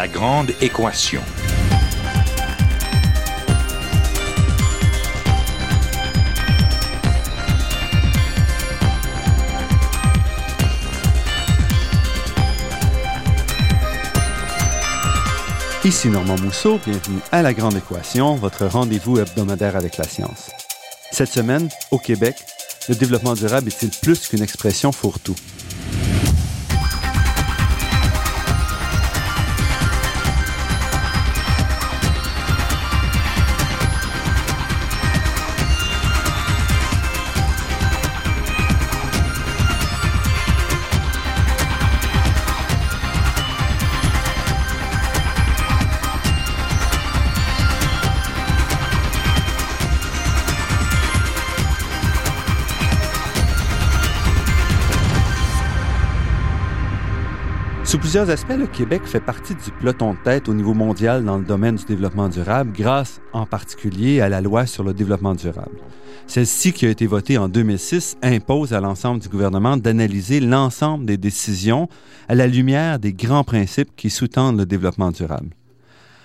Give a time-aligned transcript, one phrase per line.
[0.00, 1.20] La grande équation.
[15.84, 20.50] Ici Normand Mousseau, bienvenue à La Grande Équation, votre rendez-vous hebdomadaire avec la science.
[21.12, 22.36] Cette semaine, au Québec,
[22.88, 25.36] le développement durable est-il plus qu'une expression fourre-tout?
[58.10, 61.44] Plusieurs aspects, le Québec fait partie du peloton de tête au niveau mondial dans le
[61.44, 65.76] domaine du développement durable, grâce en particulier à la loi sur le développement durable.
[66.26, 71.18] Celle-ci, qui a été votée en 2006, impose à l'ensemble du gouvernement d'analyser l'ensemble des
[71.18, 71.88] décisions
[72.28, 75.50] à la lumière des grands principes qui sous-tendent le développement durable.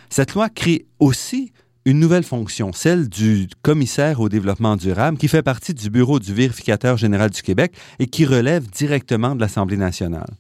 [0.09, 1.51] Cette loi crée aussi
[1.85, 6.33] une nouvelle fonction, celle du commissaire au développement durable, qui fait partie du bureau du
[6.33, 10.33] vérificateur général du Québec et qui relève directement de l'Assemblée nationale.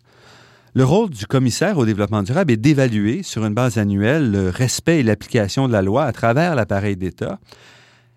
[0.77, 4.99] Le rôle du commissaire au développement durable est d'évaluer sur une base annuelle le respect
[4.99, 7.39] et l'application de la loi à travers l'appareil d'État.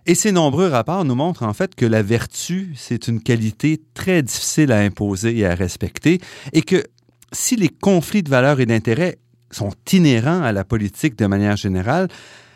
[0.07, 4.25] Et ces nombreux rapports nous montrent en fait que la vertu, c'est une qualité très
[4.25, 6.19] difficile à imposer et à respecter,
[6.53, 6.83] et que
[7.31, 9.19] si les conflits de valeurs et d'intérêts
[9.53, 12.09] sont inhérents à la politique de manière générale,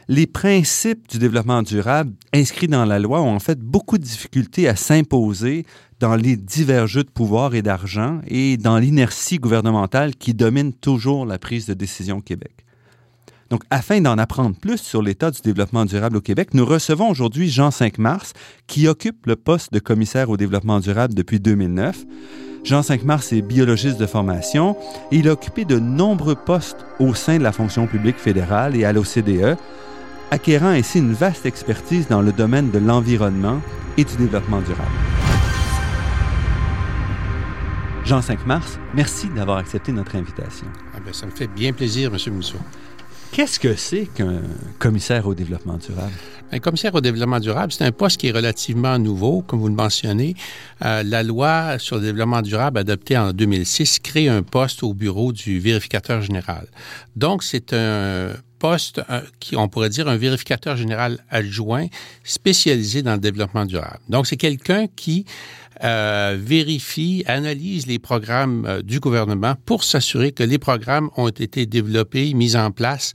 [0.09, 4.67] les principes du développement durable inscrits dans la loi ont en fait beaucoup de difficultés
[4.67, 5.65] à s'imposer
[6.03, 11.25] dans les divers jeux de pouvoir et d'argent et dans l'inertie gouvernementale qui domine toujours
[11.25, 12.51] la prise de décision au Québec.
[13.51, 17.49] Donc, afin d'en apprendre plus sur l'état du développement durable au Québec, nous recevons aujourd'hui
[17.49, 18.33] Jean 5 Mars,
[18.67, 22.05] qui occupe le poste de commissaire au développement durable depuis 2009.
[22.65, 24.77] Jean 5 Mars est biologiste de formation
[25.13, 28.85] et il a occupé de nombreux postes au sein de la fonction publique fédérale et
[28.85, 29.57] à l'OCDE,
[30.33, 33.61] acquérant ainsi une vaste expertise dans le domaine de l'environnement
[33.97, 35.32] et du développement durable.
[38.05, 40.67] Jean 5 Mars, merci d'avoir accepté notre invitation.
[40.93, 42.35] Ah ben, ça me fait bien plaisir, M.
[42.35, 42.59] Mousseau.
[43.31, 44.41] Qu'est-ce que c'est qu'un
[44.81, 46.13] commissaire au développement durable?
[46.51, 49.75] Un commissaire au développement durable, c'est un poste qui est relativement nouveau, comme vous le
[49.75, 50.35] mentionnez.
[50.85, 55.33] Euh, la loi sur le développement durable adoptée en 2006 crée un poste au bureau
[55.33, 56.67] du vérificateur général.
[57.15, 61.87] Donc, c'est un poste euh, qui, on pourrait dire, un vérificateur général adjoint
[62.25, 64.01] spécialisé dans le développement durable.
[64.09, 65.25] Donc, c'est quelqu'un qui
[65.83, 71.67] euh, vérifie, analyse les programmes euh, du gouvernement pour s'assurer que les programmes ont été
[71.67, 73.13] développés, mis en place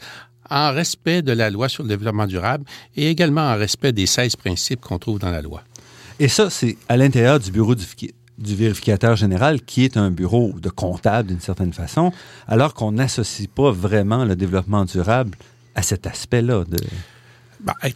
[0.49, 2.63] en respect de la loi sur le développement durable
[2.95, 5.63] et également en respect des 16 principes qu'on trouve dans la loi.
[6.19, 7.85] Et ça, c'est à l'intérieur du bureau du,
[8.37, 12.11] du, vérificateur général, qui est un bureau de comptable d'une certaine façon,
[12.47, 15.37] alors qu'on n'associe pas vraiment le développement durable
[15.75, 16.77] à cet aspect-là de...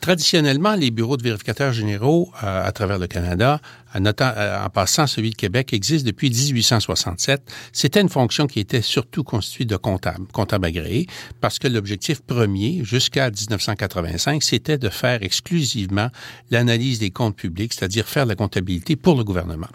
[0.01, 3.61] Traditionnellement, les bureaux de vérificateurs généraux euh, à travers le Canada
[3.95, 7.41] euh, en passant celui de Québec, existe depuis 1867.
[7.73, 11.07] C'était une fonction qui était surtout constituée de comptables, comptables agréés,
[11.41, 16.07] parce que l'objectif premier, jusqu'à 1985, c'était de faire exclusivement
[16.49, 19.67] l'analyse des comptes publics, c'est-à-dire faire la comptabilité pour le gouvernement.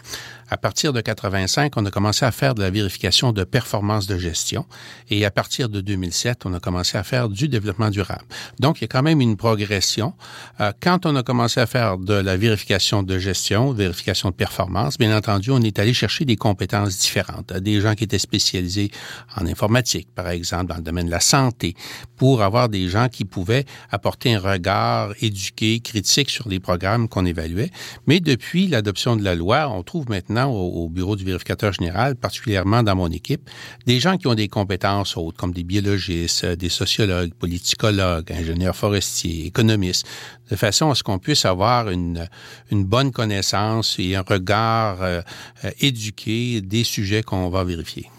[0.49, 4.17] À partir de 85, on a commencé à faire de la vérification de performance de
[4.17, 4.65] gestion
[5.09, 8.23] et à partir de 2007, on a commencé à faire du développement durable.
[8.59, 10.13] Donc, il y a quand même une progression.
[10.61, 14.97] Euh, quand on a commencé à faire de la vérification de gestion, vérification de performance,
[14.97, 17.51] bien entendu, on est allé chercher des compétences différentes.
[17.51, 18.89] Des gens qui étaient spécialisés
[19.35, 21.75] en informatique, par exemple, dans le domaine de la santé,
[22.15, 27.25] pour avoir des gens qui pouvaient apporter un regard éduqué, critique sur les programmes qu'on
[27.25, 27.71] évaluait.
[28.05, 32.83] Mais depuis l'adoption de la loi, on trouve maintenant au, bureau du vérificateur général, particulièrement
[32.83, 33.49] dans mon équipe,
[33.85, 39.47] des gens qui ont des compétences autres, comme des biologistes, des sociologues, politicologues, ingénieurs forestiers,
[39.47, 40.07] économistes,
[40.49, 42.27] de façon à ce qu'on puisse avoir une,
[42.71, 45.21] une bonne connaissance et un regard euh,
[45.65, 48.09] euh, éduqué des sujets qu'on va vérifier.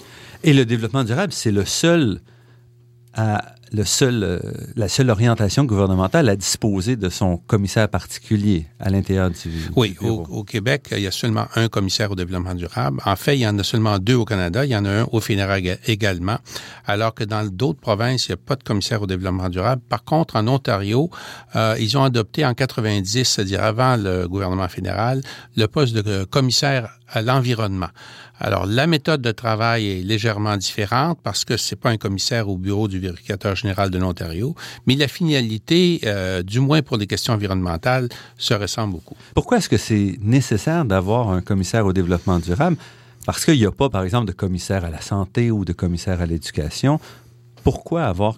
[0.45, 2.21] Et le développement durable, c'est le seul
[3.15, 4.39] à le seul, euh,
[4.77, 9.37] la seule orientation gouvernementale à disposer de son commissaire particulier à l'intérieur du.
[9.77, 13.01] Oui, au, Québec, il y a seulement un commissaire au développement durable.
[13.05, 14.65] En fait, il y en a seulement deux au Canada.
[14.65, 16.39] Il y en a un au fédéral également,
[16.87, 19.83] alors que dans d'autres provinces, il n'y a pas de commissaire au développement durable.
[19.89, 21.11] Par contre, en Ontario,
[21.57, 25.23] euh, ils ont adopté en 90, c'est-à-dire avant le gouvernement fédéral,
[25.57, 27.89] le poste de commissaire à l'environnement.
[28.41, 32.57] Alors, la méthode de travail est légèrement différente parce que c'est pas un commissaire au
[32.57, 34.55] bureau du vérificateur général de l'Ontario,
[34.87, 39.17] mais la finalité, euh, du moins pour les questions environnementales, se ressemble beaucoup.
[39.35, 42.77] Pourquoi est-ce que c'est nécessaire d'avoir un commissaire au développement durable?
[43.27, 46.21] Parce qu'il n'y a pas, par exemple, de commissaire à la santé ou de commissaire
[46.21, 47.01] à l'éducation.
[47.65, 48.37] Pourquoi avoir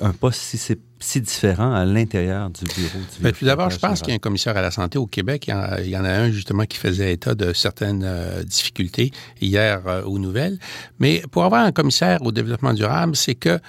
[0.00, 3.78] un poste si c'est si différent à l'intérieur du bureau du Bien, Tout d'abord, je
[3.78, 5.46] pense qu'il y a un commissaire à la santé au Québec.
[5.48, 10.02] Il y en a, un justement qui faisait état de certaines euh, difficultés hier euh,
[10.02, 10.58] aux nouvelles.
[10.98, 13.60] Mais pour avoir un commissaire au développement durable, c'est que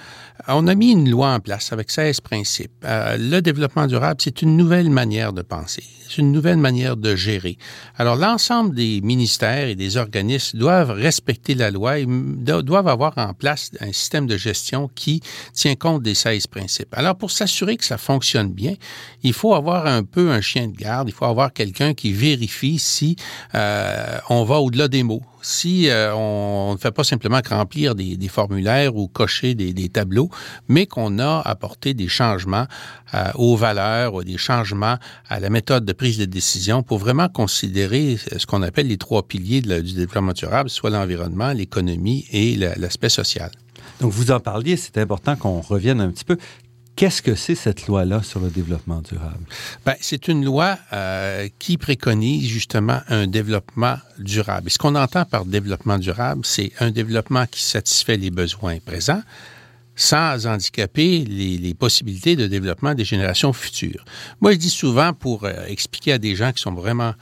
[0.48, 2.72] on a mis une loi en place avec 16 principes.
[2.84, 7.14] Euh, le développement durable, c'est une nouvelle manière de penser, c'est une nouvelle manière de
[7.14, 7.58] gérer.
[7.96, 13.34] Alors, l'ensemble des ministères et des organismes doivent respecter la loi et doivent avoir en
[13.34, 15.20] place un système de gestion qui
[15.52, 16.94] tient compte des 16 principes.
[16.96, 18.74] Alors, pour s'assurer que ça fonctionne bien,
[19.22, 22.80] il faut avoir un peu un chien de garde, il faut avoir quelqu'un qui vérifie
[22.80, 23.14] si
[23.54, 28.28] euh, on va au-delà des mots si euh, on ne fait pas simplement remplir des,
[28.28, 30.28] formulaires ou cocher des, tableaux,
[30.68, 32.66] mais qu'on a apporté des changements
[33.14, 34.96] euh, aux valeurs des changements
[35.28, 39.26] à la méthode de prise de décision pour vraiment considérer ce qu'on appelle les trois
[39.26, 43.50] piliers du développement durable, soit l'environnement, l'économie et l'aspect social.
[44.00, 46.36] Donc, vous en parliez, c'est important qu'on revienne un petit peu.
[47.00, 49.42] Qu'est-ce que c'est cette loi-là sur le développement durable?
[49.86, 54.66] Ben, c'est une loi euh, qui préconise justement un développement durable.
[54.66, 59.22] Et ce qu'on entend par développement durable, c'est un développement qui satisfait les besoins présents
[59.96, 64.04] sans handicaper les, possibilités de développement des générations futures.
[64.42, 67.14] Moi, je dis souvent pour euh, expliquer à des gens qui sont vraiment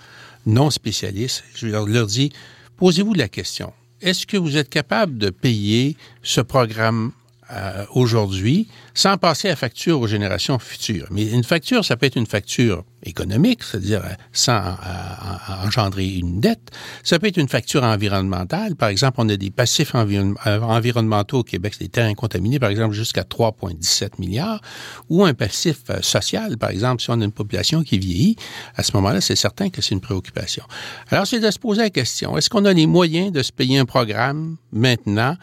[0.44, 2.32] non spécialistes, je leur dis,
[2.78, 3.72] posez-vous la question,
[4.02, 7.12] est-ce que vous êtes capable de payer ce programme
[7.50, 11.06] euh, aujourd'hui sans passer à facture aux générations futures.
[11.10, 16.40] Mais une facture, ça peut être une facture économique, c'est-à-dire euh, sans euh, engendrer une
[16.40, 16.70] dette.
[17.04, 18.76] Ça peut être une facture environnementale.
[18.76, 23.22] Par exemple, on a des passifs environnementaux au Québec, des terrains contaminés, par exemple, jusqu'à
[23.22, 24.60] 3,17 milliards,
[25.08, 28.36] ou un passif social, par exemple, si on a une population qui vieillit,
[28.76, 30.64] à ce moment-là, c'est certain que c'est une préoccupation.
[31.10, 33.78] Alors, c'est de se poser la question, est-ce qu'on a les moyens de se payer
[33.78, 35.36] un programme maintenant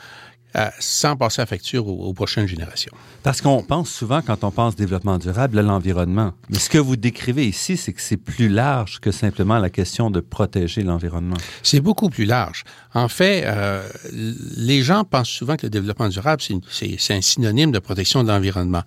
[0.56, 2.94] euh, sans passer à facture aux, prochaines générations.
[3.24, 6.34] Parce qu'on pense souvent, quand on pense développement durable, à l'environnement.
[6.50, 10.10] Mais ce que vous décrivez ici, c'est que c'est plus large que simplement la question
[10.10, 11.36] de protéger l'environnement.
[11.62, 12.63] C'est beaucoup plus large.
[12.94, 17.80] En fait, euh, les gens pensent souvent que le développement durable, c'est un synonyme de
[17.80, 18.84] protection de l'environnement.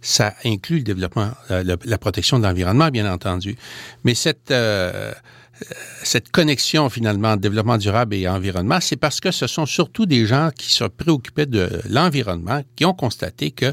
[0.00, 3.56] Ça inclut le développement, euh, la protection de l'environnement, bien entendu.
[4.04, 4.52] Mais cette
[6.02, 10.50] cette connexion finalement développement durable et environnement, c'est parce que ce sont surtout des gens
[10.56, 13.72] qui se préoccupaient de l'environnement qui ont constaté que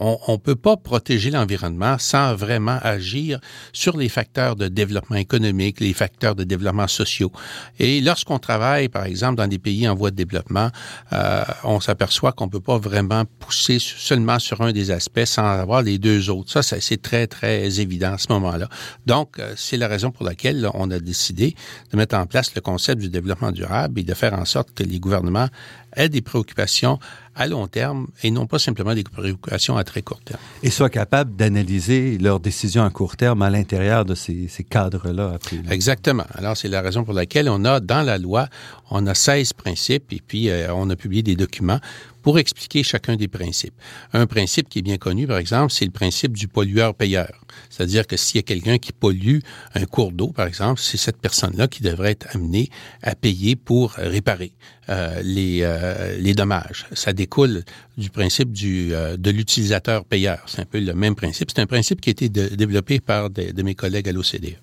[0.00, 3.40] on ne peut pas protéger l'environnement sans vraiment agir
[3.72, 7.32] sur les facteurs de développement économique, les facteurs de développement sociaux.
[7.78, 10.70] Et lorsqu'on travaille, par exemple, dans des pays en voie de développement,
[11.12, 15.82] euh, on s'aperçoit qu'on peut pas vraiment pousser seulement sur un des aspects sans avoir
[15.82, 16.50] les deux autres.
[16.50, 18.68] Ça, c'est très, très évident à ce moment-là.
[19.06, 21.54] Donc, euh, c'est la raison pour laquelle on a décidé
[21.90, 24.82] de mettre en place le concept du développement durable et de faire en sorte que
[24.82, 25.48] les gouvernements
[25.94, 26.98] aient des préoccupations
[27.36, 30.40] à long terme et non pas simplement des préoccupations à très court terme.
[30.62, 35.38] Et soient capables d'analyser leurs décisions à court terme à l'intérieur de ces, cadres-là.
[35.70, 36.24] Exactement.
[36.34, 38.48] Alors, c'est la raison pour laquelle on a, dans la loi,
[38.90, 41.80] on a 16 principes et puis euh, on a publié des documents
[42.26, 43.76] pour expliquer chacun des principes.
[44.12, 47.30] Un principe qui est bien connu, par exemple, c'est le principe du pollueur-payeur.
[47.70, 49.38] C'est-à-dire que s'il y a quelqu'un qui pollue
[49.76, 52.68] un cours d'eau, par exemple, c'est cette personne-là qui devrait être amenée
[53.00, 54.54] à payer pour réparer
[54.88, 56.88] euh, les, euh, les dommages.
[56.94, 57.62] Ça découle
[57.96, 60.42] du principe euh, de l'utilisateur-payeur.
[60.46, 61.52] C'est un peu le même principe.
[61.54, 64.56] C'est un principe qui a été développé par de mes collègues à l'OCDE.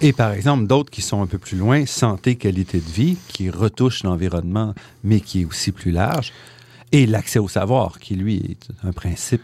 [0.00, 3.50] Et par exemple, d'autres qui sont un peu plus loin, santé, qualité de vie, qui
[3.50, 4.74] retouchent l'environnement,
[5.04, 6.32] mais qui est aussi plus large.
[6.92, 9.42] Et l'accès au savoir, qui lui est un principe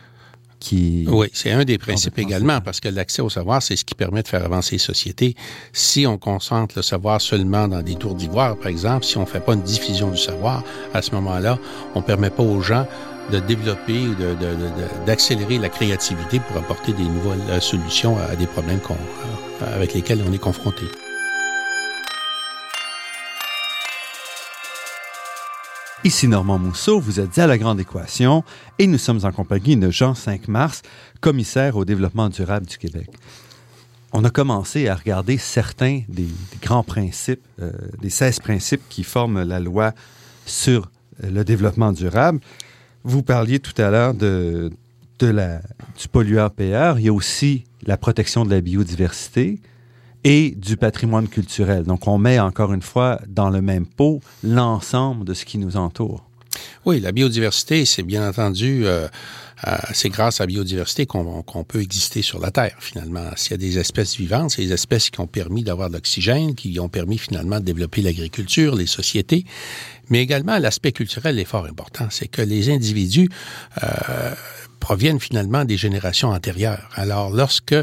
[0.58, 1.06] qui...
[1.08, 4.22] Oui, c'est un des principes également, parce que l'accès au savoir, c'est ce qui permet
[4.22, 5.36] de faire avancer les sociétés.
[5.72, 9.26] Si on concentre le savoir seulement dans des tours d'ivoire, par exemple, si on ne
[9.26, 11.58] fait pas une diffusion du savoir, à ce moment-là,
[11.94, 12.86] on ne permet pas aux gens
[13.30, 14.06] de développer,
[15.04, 20.22] d'accélérer la créativité pour apporter des nouvelles euh, solutions à des problèmes euh, avec lesquels
[20.28, 20.84] on est confronté.
[26.06, 28.44] Ici Normand Mousseau, vous êtes à La Grande Équation
[28.78, 30.82] et nous sommes en compagnie de Jean 5 Mars,
[31.20, 33.10] commissaire au développement durable du Québec.
[34.12, 36.28] On a commencé à regarder certains des,
[36.62, 39.94] grands principes, euh, des 16 principes qui forment la loi
[40.44, 40.92] sur
[41.24, 42.38] euh, le développement durable.
[43.02, 44.70] Vous parliez tout à l'heure de,
[45.18, 45.60] de la,
[46.00, 47.00] du pollueur-payeur.
[47.00, 49.58] Il y a aussi la protection de la biodiversité,
[50.24, 51.84] et du patrimoine culturel.
[51.84, 55.76] Donc, on met encore une fois dans le même pot l'ensemble de ce qui nous
[55.76, 56.26] entoure.
[56.84, 59.08] Oui, la biodiversité, c'est bien entendu, euh,
[59.66, 63.30] euh, c'est grâce à la biodiversité qu'on peut exister sur la Terre, finalement.
[63.36, 66.54] S'il y a des espèces vivantes, c'est des espèces qui ont permis d'avoir de l'oxygène,
[66.54, 69.44] qui ont permis finalement de développer l'agriculture, les sociétés.
[70.08, 72.06] Mais également, l'aspect culturel est fort important.
[72.10, 73.28] C'est que les individus...
[73.82, 74.34] Euh,
[74.80, 76.88] proviennent finalement des générations antérieures.
[76.94, 77.74] Alors, lorsque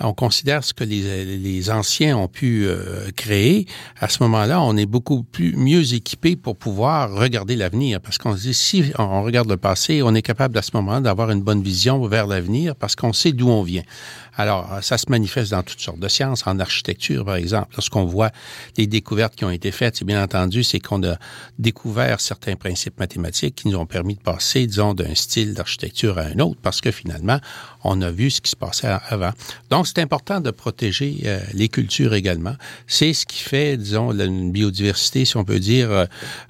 [0.00, 3.66] on considère ce que les, les anciens ont pu euh, créer,
[4.00, 8.00] à ce moment-là, on est beaucoup plus mieux équipé pour pouvoir regarder l'avenir.
[8.00, 11.30] Parce qu'on dit, si on regarde le passé, on est capable à ce moment d'avoir
[11.30, 13.82] une bonne vision vers l'avenir parce qu'on sait d'où on vient.
[14.36, 17.68] Alors, ça se manifeste dans toutes sortes de sciences, en architecture, par exemple.
[17.74, 18.30] Lorsqu'on voit
[18.76, 21.16] les découvertes qui ont été faites, bien entendu, c'est qu'on a
[21.58, 26.22] découvert certains principes mathématiques qui nous ont permis de passer, disons, d'un style d'architecture à
[26.22, 27.38] un parce que finalement,
[27.84, 29.30] on a vu ce qui se passait avant.
[29.70, 32.54] Donc, c'est important de protéger euh, les cultures également.
[32.86, 36.04] C'est ce qui fait, disons, une biodiversité, si on peut dire, euh,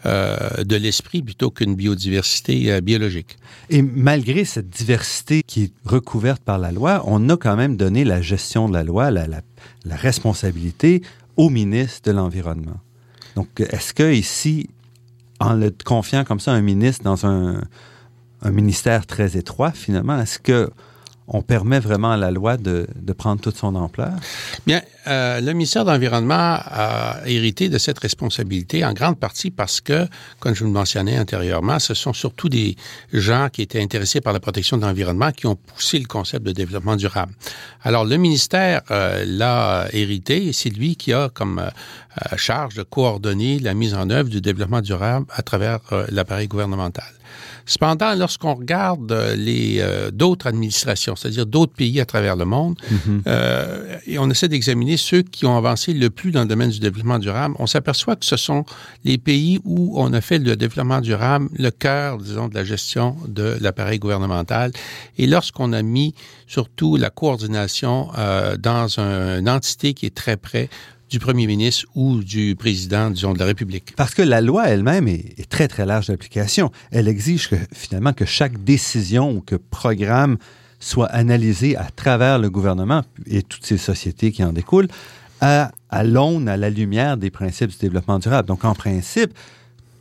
[0.07, 3.37] euh, de l'esprit plutôt qu'une biodiversité biologique.
[3.71, 8.05] Et malgré cette diversité qui est recouverte par la loi, on a quand même donné
[8.05, 11.03] la gestion de la loi, la, la responsabilité
[11.37, 12.81] au ministre de l'Environnement.
[13.35, 14.71] Donc, est-ce que ici,
[15.41, 17.61] en le confiant comme ça à un ministre dans un,
[18.47, 20.71] un ministère très étroit, finalement, est-ce que
[21.29, 22.87] on permet vraiment à la loi de,
[23.19, 24.13] prendre toute son ampleur?
[24.65, 29.81] Bien, euh, le ministère de l'Environnement a hérité de cette responsabilité en grande partie parce
[29.81, 30.07] que,
[30.39, 32.77] comme je vous le mentionnais antérieurement, ce sont surtout des
[33.13, 36.53] gens qui étaient intéressés par la protection de l'environnement qui ont poussé le concept de
[36.53, 37.33] développement durable.
[37.83, 41.71] Alors, le ministère euh, l'a hérité et c'est lui qui a comme euh,
[42.37, 47.05] charge de coordonner la mise en œuvre du développement durable à travers euh, l'appareil gouvernemental.
[47.69, 52.77] Cependant, lorsqu'on regarde euh, les euh, d'autres administrations, c'est-à-dire d'autres pays à travers le monde,
[52.91, 53.23] mhm.
[53.27, 56.79] euh, et on essaie d'examiner ceux qui ont avancé le plus dans le domaine du
[56.79, 58.65] développement durable, on s'aperçoit que ce sont
[59.05, 63.17] les pays où on a fait le développement durable le cœur, disons, de la gestion
[63.27, 64.71] de l'appareil gouvernemental.
[65.19, 66.15] Et lorsqu'on a mis
[66.47, 70.69] surtout la coordination euh, dans un, une entité qui est très près
[71.09, 73.95] du premier ministre ou du président, disons, de la République.
[73.97, 76.71] Parce que la loi elle-même est, très, très large d'application.
[76.91, 80.37] Elle exige que, finalement que chaque décision ou que programme
[80.81, 84.89] soit analysé à travers le gouvernement et toutes ces sociétés qui en découlent
[85.41, 88.49] à, à l'aune, à la lumière des principes du développement durable.
[88.49, 89.33] Donc, en principe,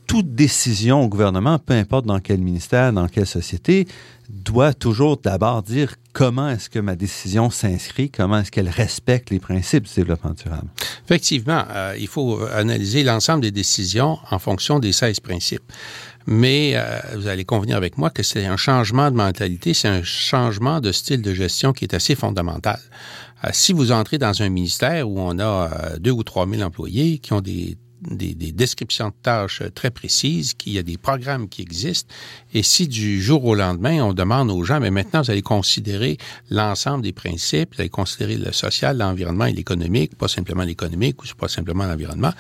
[0.08, 3.88] toute décision au gouvernement, peu importe dans quel ministère, dans quelle société,
[4.30, 9.40] doit toujours d'abord dire comment est-ce que ma décision s'inscrit, comment est-ce qu'elle respecte les
[9.40, 10.68] principes du développement durable.
[11.06, 15.72] Effectivement, euh, il faut analyser l'ensemble des décisions en fonction des 16 principes.
[16.26, 20.04] Mais euh, vous allez convenir avec moi que c'est un changement de mentalité, c'est un
[20.04, 22.80] changement de style de gestion qui est assez fondamental.
[23.44, 27.20] Euh, si vous entrez dans un ministère où on a deux ou trois mille employés
[27.20, 27.78] qui ont des
[28.10, 32.14] des, des, descriptions de tâches très précises, qu'il y a des programmes qui existent.
[32.54, 36.18] Et si du jour au lendemain, on demande aux gens, mais maintenant, vous allez considérer
[36.50, 41.28] l'ensemble des principes, vous allez considérer le social, l'environnement et l'économique, pas simplement l'économique ou
[41.38, 42.32] pas simplement l'environnement,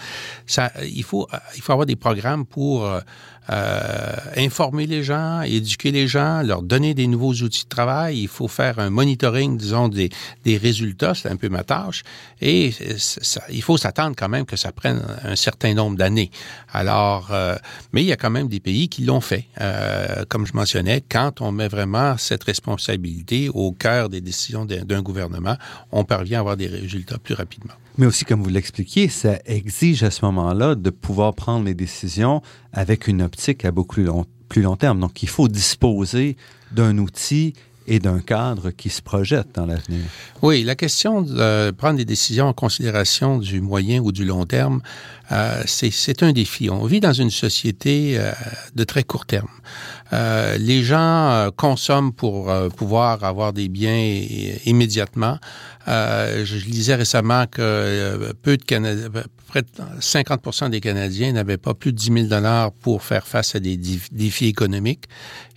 [0.45, 2.87] ça, il faut, il faut avoir des programmes pour
[3.49, 8.21] euh, informer les gens, éduquer les gens, leur donner des nouveaux outils de travail.
[8.21, 10.09] Il faut faire un monitoring, disons, des,
[10.43, 11.13] des résultats.
[11.13, 12.03] C'est un peu ma tâche.
[12.41, 12.73] Et
[13.49, 16.31] il faut s'attendre quand même que ça prenne un certain nombre d'années.
[16.71, 17.55] Alors, euh,
[17.93, 19.45] mais il y a quand même des pays qui l'ont fait.
[19.61, 25.01] Euh, comme je mentionnais, quand on met vraiment cette responsabilité au cœur des décisions d'un
[25.01, 25.57] gouvernement,
[25.91, 27.73] on parvient à avoir des résultats plus rapidement.
[27.97, 32.41] Mais aussi, comme vous l'expliquiez, ça exige à ce moment-là de pouvoir prendre les décisions
[32.73, 34.01] avec une optique à beaucoup
[34.49, 34.99] plus long, terme.
[34.99, 36.35] Donc, il faut disposer
[36.71, 37.53] d'un outil
[37.87, 40.01] et d'un cadre qui se projette dans l'avenir.
[40.41, 44.81] Oui, la question de prendre des décisions en considération du moyen ou du long terme,
[45.31, 46.69] euh, c'est un défi.
[46.69, 48.31] On vit dans une société euh,
[48.75, 49.47] de très court terme.
[50.13, 54.21] Euh, les gens euh, consomment pour euh, pouvoir avoir des biens
[54.65, 55.39] immédiatement.
[55.87, 59.09] je lisais récemment que peu de Canadiens,
[59.47, 59.67] près de
[59.99, 63.77] 50% des Canadiens n'avaient pas plus de 10 000 dollars pour faire face à des
[63.77, 65.05] défis économiques.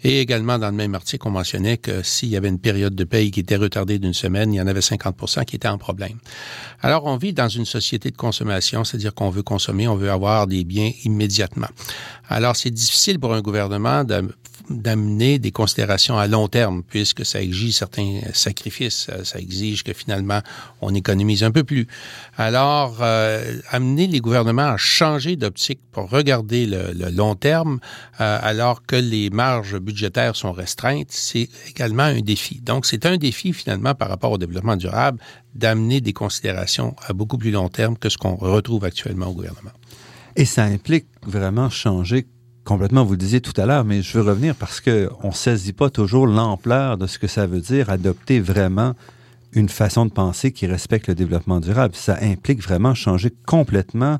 [0.04, 3.04] Et également, dans le même article, on mentionnait que s'il y avait une période de
[3.04, 6.18] paye qui était retardée d'une semaine, il y en avait 50% qui étaient en problème.
[6.80, 10.46] Alors, on vit dans une société de consommation, c'est-à-dire qu'on veut consommer, on veut avoir
[10.46, 11.68] des biens immédiatement.
[12.28, 14.28] Alors, c'est difficile pour un gouvernement de
[14.70, 20.40] d'amener des considérations à long terme, puisque ça exige certains sacrifices, ça exige que finalement
[20.80, 21.86] on économise un peu plus.
[22.36, 27.80] Alors, euh, amener les gouvernements à changer d'optique pour regarder le, long terme,
[28.20, 32.60] euh, alors que les marges budgétaires sont restreintes, c'est également un défi.
[32.60, 35.18] Donc, c'est un défi finalement par rapport au développement durable
[35.54, 39.72] d'amener des considérations à beaucoup plus long terme que ce qu'on retrouve actuellement au gouvernement.
[40.36, 42.26] Et ça implique vraiment changer
[42.68, 45.72] complètement, vous le disiez tout à l'heure, mais je veux revenir parce qu'on ne saisit
[45.72, 48.92] pas toujours l'ampleur de ce que ça veut dire adopter vraiment
[49.54, 51.94] une façon de penser qui respecte le développement durable.
[51.94, 54.18] Ça implique vraiment changer complètement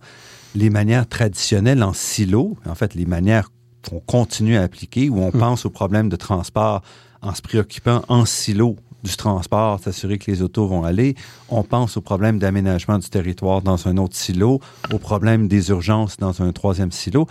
[0.54, 3.50] les manières traditionnelles en silo, en fait les manières
[3.86, 5.38] qu'on continue à appliquer, où on hmm.
[5.38, 6.80] pense aux problèmes de transport
[7.20, 11.16] en se préoccupant en silo du transport, s'assurer que les autos vont aller.
[11.50, 16.16] On pense aux problèmes d'aménagement du territoire dans un autre silo, aux problèmes des urgences
[16.16, 17.26] dans un troisième silo.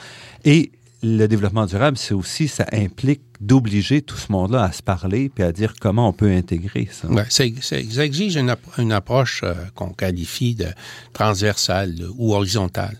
[0.46, 0.72] Et
[1.04, 5.44] le développement durable, c'est aussi, ça implique d'obliger tout ce monde-là à se parler puis
[5.44, 7.08] à dire comment on peut intégrer ça.
[7.08, 10.68] Ouais, ça, exige une, approche euh, qu'on qualifie de
[11.14, 12.98] transversale ou horizontale.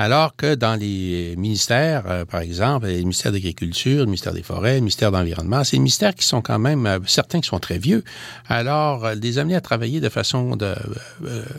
[0.00, 4.74] Alors que dans les ministères, euh, par exemple, le ministère d'Agriculture, le ministère des Forêts,
[4.74, 7.78] le ministère d'Environnement, c'est des ministères qui sont quand même, euh, certains qui sont très
[7.78, 8.04] vieux.
[8.46, 10.56] Alors, euh, les amener à travailler de façon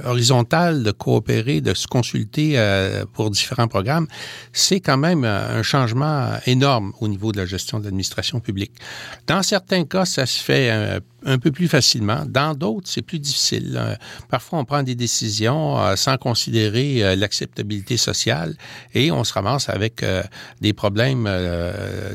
[0.06, 2.58] horizontale, de coopérer, de se consulter
[3.14, 4.08] pour différents programmes,
[4.54, 8.72] c'est quand même un changement énorme au niveau de la gestion de l'administration publique.
[9.28, 12.24] Dans certains cas, ça se fait un peu plus facilement.
[12.26, 13.98] Dans d'autres, c'est plus difficile.
[14.30, 18.29] Parfois, on prend des décisions sans considérer l'acceptabilité sociale
[18.94, 20.04] et on se ramasse avec
[20.62, 21.30] des problèmes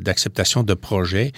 [0.00, 1.32] d'acceptation de projets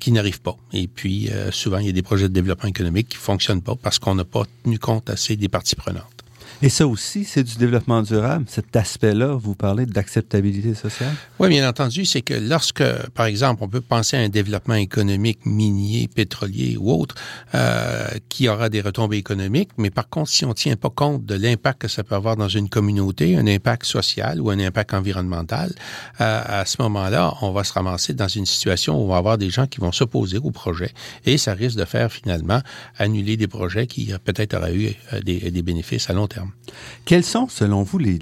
[0.00, 0.56] qui n'arrivent pas.
[0.72, 3.98] Et puis, souvent, il y a des projets de développement économique qui fonctionnent pas parce
[3.98, 6.15] qu'on n'a pas tenu compte assez des parties prenantes.
[6.62, 11.14] Et ça aussi, c'est du développement durable, cet aspect-là, vous parlez d'acceptabilité sociale?
[11.38, 12.82] Oui, bien entendu, c'est que lorsque,
[13.14, 17.14] par exemple, on peut penser à un développement économique minier, pétrolier ou autre,
[17.54, 21.26] euh, qui aura des retombées économiques, mais par contre, si on ne tient pas compte
[21.26, 24.94] de l'impact que ça peut avoir dans une communauté, un impact social ou un impact
[24.94, 25.74] environnemental,
[26.22, 29.36] euh, à ce moment-là, on va se ramasser dans une situation où on va avoir
[29.36, 30.92] des gens qui vont s'opposer au projet
[31.26, 32.62] et ça risque de faire finalement
[32.96, 36.45] annuler des projets qui euh, peut-être auraient eu euh, des, des bénéfices à long terme.
[37.04, 38.18] Quels sont, selon vous, les,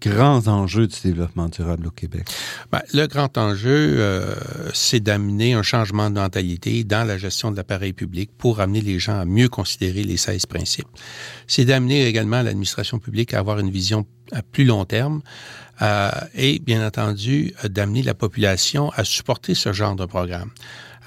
[0.00, 2.26] grands enjeux du développement durable au Québec?
[2.72, 4.34] Ben, le grand enjeu, euh,
[4.72, 8.98] c'est d'amener un changement de mentalité dans la gestion de l'appareil public pour amener les
[8.98, 10.88] gens à mieux considérer les 16 principes.
[11.46, 15.20] C'est d'amener également l'administration publique à avoir une vision à plus long terme
[15.82, 20.50] euh, et, bien entendu, d'amener la population à supporter ce genre de programme.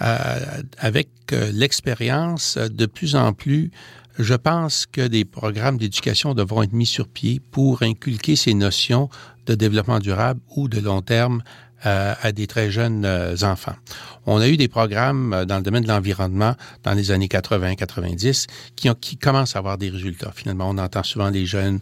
[0.02, 3.72] Euh, avec l'expérience, de plus en plus,
[4.20, 9.10] je pense que des programmes d'éducation devront être mis sur pied pour inculquer ces notions
[9.46, 11.42] de développement durable ou de long terme
[11.86, 13.76] euh, à des très jeunes euh, enfants.
[14.26, 18.48] On a eu des programmes euh, dans le domaine de l'environnement dans les années 80-90
[18.78, 20.32] qui, qui commencent à avoir des résultats.
[20.34, 21.80] Finalement, on entend souvent les jeunes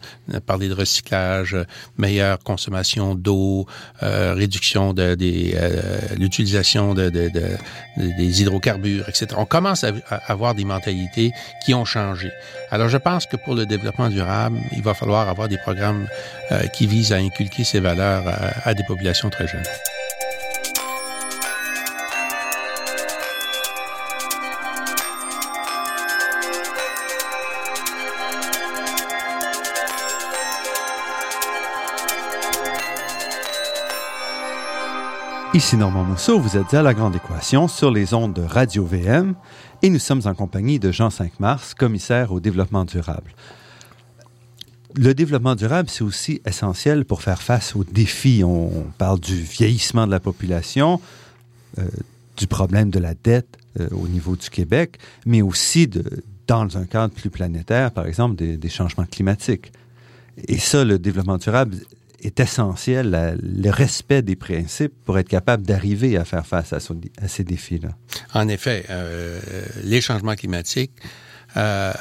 [0.47, 1.55] parler de recyclage,
[1.97, 3.67] meilleure consommation d'eau,
[4.01, 5.55] réduction de, des,
[6.17, 7.57] l'utilisation de, de, de,
[7.97, 9.27] des hydrocarbures, etc.
[9.37, 9.91] On commence à,
[10.27, 11.31] avoir des mentalités
[11.63, 12.31] qui ont changé.
[12.71, 16.07] Alors, je pense que pour le développement durable, il va falloir avoir des programmes
[16.73, 18.23] qui visent à inculquer ces valeurs
[18.63, 19.67] à des populations très jeunes.
[35.53, 39.35] Ici Normand Mousseau, vous êtes à La Grande Équation sur les ondes de Radio VM
[39.81, 43.33] et nous sommes en compagnie de Jean 5 Mars, commissaire au développement durable.
[44.95, 48.45] Le développement durable, c'est aussi essentiel pour faire face aux défis.
[48.45, 51.01] On parle du vieillissement de la population,
[51.79, 51.83] euh,
[52.37, 56.85] du problème de la dette euh, au niveau du Québec, mais aussi de, dans un
[56.85, 59.73] cadre plus planétaire, par exemple, des, des changements climatiques.
[60.47, 61.75] Et ça, le développement durable
[62.21, 67.43] est essentiel, le respect des principes pour être capable d'arriver à faire face à, ces
[67.43, 67.89] défis-là.
[68.33, 69.39] En effet, euh,
[69.83, 70.93] les changements climatiques
[71.57, 71.91] euh,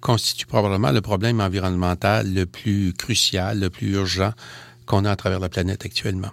[0.00, 4.32] constituent probablement le problème environnemental le plus crucial, le plus urgent
[4.86, 6.30] qu'on a à travers la planète actuellement.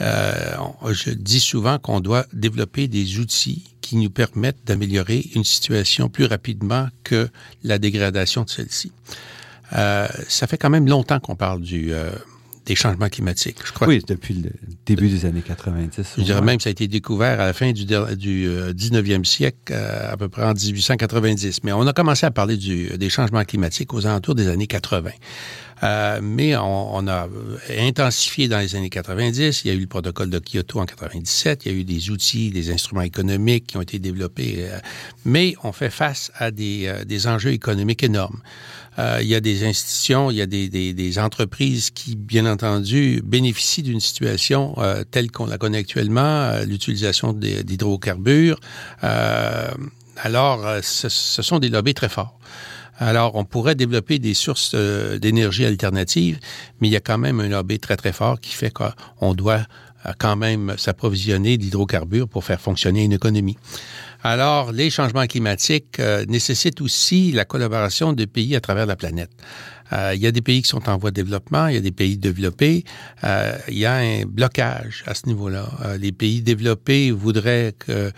[0.00, 0.56] Euh,
[0.90, 6.24] je dis souvent qu'on doit développer des outils qui nous permettent d'améliorer une situation plus
[6.24, 7.28] rapidement que
[7.62, 8.92] la dégradation de celle-ci.
[9.72, 12.10] Euh, ça fait quand même longtemps qu'on parle du, euh,
[12.66, 13.86] des changements climatiques, je crois.
[13.86, 14.50] Oui, depuis le
[14.84, 16.14] début des années 90.
[16.18, 19.24] Je dirais même que ça a été découvert à la fin du, du 19e euh,
[19.24, 21.60] siècle, euh, à peu près en 1890.
[21.62, 25.10] Mais on a commencé à parler du, des changements climatiques aux alentours des années 80.
[25.82, 27.28] Euh, mais on, a
[27.78, 29.64] intensifié dans les années 90.
[29.64, 31.64] Il y a eu le protocole de Kyoto en 97.
[31.64, 34.66] Il y a eu des outils, des instruments économiques qui ont été développés.
[35.24, 38.40] mais on fait face à des, des enjeux économiques énormes.
[38.98, 42.50] Euh, il y a des institutions, il y a des, des, des entreprises qui, bien
[42.50, 48.58] entendu, bénéficient d'une situation euh, telle qu'on la connaît actuellement, euh, l'utilisation d'hydrocarbures.
[49.02, 52.38] alors, ce, ce, sont des lobbies très forts.
[52.98, 56.38] Alors, on pourrait développer des sources d'énergie alternatives,
[56.80, 59.62] mais il y a quand même un lobby très, très fort qui fait qu'on doit
[60.18, 63.56] quand même s'approvisionner d'hydrocarbures pour faire fonctionner une économie.
[64.22, 69.30] Alors, les changements climatiques euh, nécessitent aussi la collaboration de pays à travers la planète.
[69.92, 71.80] Euh, il y a des pays qui sont en voie de développement, il y a
[71.80, 72.84] des pays développés.
[73.22, 75.68] Euh, il y a un blocage à ce niveau-là.
[76.00, 78.10] les pays développés voudraient que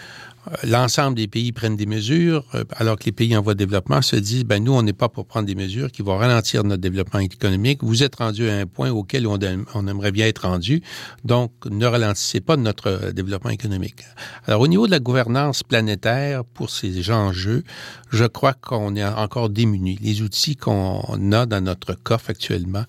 [0.64, 4.02] l'ensemble des pays prennent des mesures, euh, alors que les pays en voie de développement
[4.02, 6.82] se disent, ben nous, on n'est pas pour prendre des mesures qui vont ralentir notre
[6.82, 7.82] développement économique.
[7.82, 10.82] Vous êtes rendu à un point auquel on, aimerait bien être rendu,
[11.24, 14.04] donc ne ralentissez pas notre euh, développement économique.
[14.46, 17.64] Alors, au niveau de la gouvernance planétaire pour ces enjeux,
[18.10, 19.98] je crois qu'on est encore démunis.
[20.00, 22.84] Les outils qu'on a dans notre coffre actuellement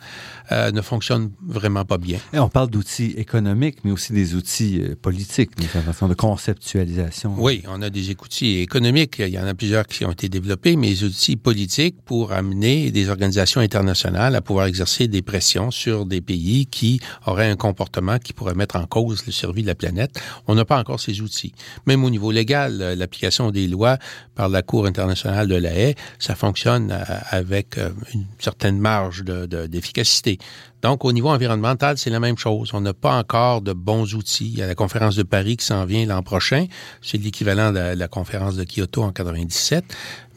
[0.52, 2.20] euh, ne fonctionnent vraiment pas bien.
[2.34, 7.36] Et on parle d'outils économiques, mais aussi des outils politiques, d'une façon de conceptualisation.
[7.38, 9.18] Oui, on a des outils économiques.
[9.20, 12.92] Il y en a plusieurs qui ont été développés, mais des outils politiques pour amener
[12.92, 18.20] des organisations internationales à pouvoir exercer des pressions sur des pays qui auraient un comportement
[18.20, 20.20] qui pourrait mettre en cause le survie de la planète.
[20.48, 21.54] On n'a pas encore ces outils.
[21.86, 23.98] Même au niveau légal, l'application des lois
[24.36, 29.24] par la Cour internationale de la haie, ça fonctionne euh, avec euh, une certaine marge
[29.24, 30.38] d'efficacité.
[30.82, 32.72] Donc, au niveau environnemental, c'est la même chose.
[32.74, 34.50] On n'a pas encore de bons outils.
[34.54, 36.68] Il y a la conférence de Paris qui s'en vient l'an prochain.
[37.02, 39.84] C'est l'équivalent de la conférence de Kyoto en 97.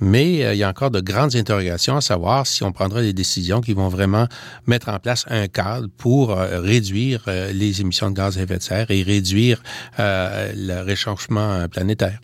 [0.00, 3.12] Mais euh, il y a encore de grandes interrogations à savoir si on prendra des
[3.12, 4.26] décisions qui vont vraiment
[4.66, 8.59] mettre en place un cadre pour euh, réduire euh, les émissions de gaz à effet
[8.59, 9.62] de serre et réduire
[9.98, 12.18] le réchauffement planétaire.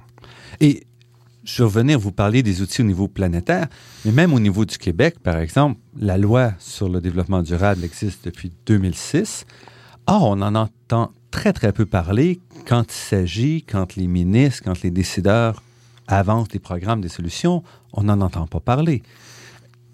[1.48, 3.68] Je vais venir vous parler des outils au niveau planétaire,
[4.04, 8.26] mais même au niveau du Québec, par exemple, la loi sur le développement durable existe
[8.26, 9.46] depuis 2006.
[10.06, 14.82] Or, on en entend très, très peu parler quand il s'agit, quand les ministres, quand
[14.82, 15.62] les décideurs
[16.06, 17.62] avancent des programmes, des solutions,
[17.94, 19.02] on n'en entend pas parler.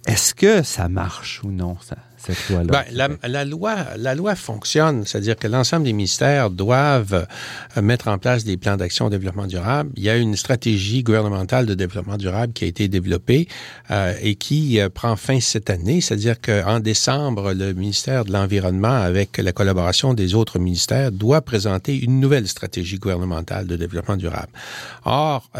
[0.08, 1.96] Est-ce que ça marche ou non, ça?
[2.50, 2.84] Ben,
[3.22, 7.26] la, loi, la loi fonctionne, c'est-à-dire que l'ensemble des ministères doivent
[7.76, 9.90] euh, mettre en place des plans d'action de développement durable.
[9.96, 13.48] Il y a une stratégie gouvernementale de développement durable qui a été développée
[13.90, 18.88] euh, et qui euh, prend fin cette année, c'est-à-dire qu'en décembre, le ministère de l'Environnement,
[18.88, 24.52] avec la collaboration des autres ministères, doit présenter une nouvelle stratégie gouvernementale de développement durable.
[25.04, 25.50] Or,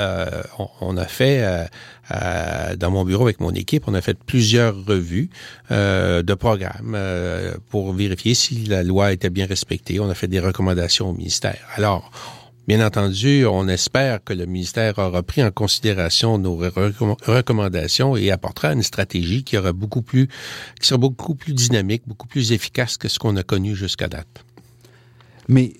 [0.58, 1.68] on, on, a fait
[2.12, 5.30] euh, dans mon bureau avec mon équipe, on a fait plusieurs revues
[5.70, 6.53] euh, de programmes
[6.94, 10.00] euh, pour vérifier si la loi était bien respectée.
[10.00, 11.58] On a fait des recommandations au ministère.
[11.76, 12.10] Alors,
[12.66, 18.72] Bien entendu, on espère que le ministère aura pris en considération nos recommandations et apportera
[18.72, 20.28] une stratégie qui aura beaucoup plus,
[20.80, 24.46] qui sera beaucoup plus dynamique, beaucoup plus efficace que ce qu'on a connu jusqu'à date.
[25.46, 25.74] Mais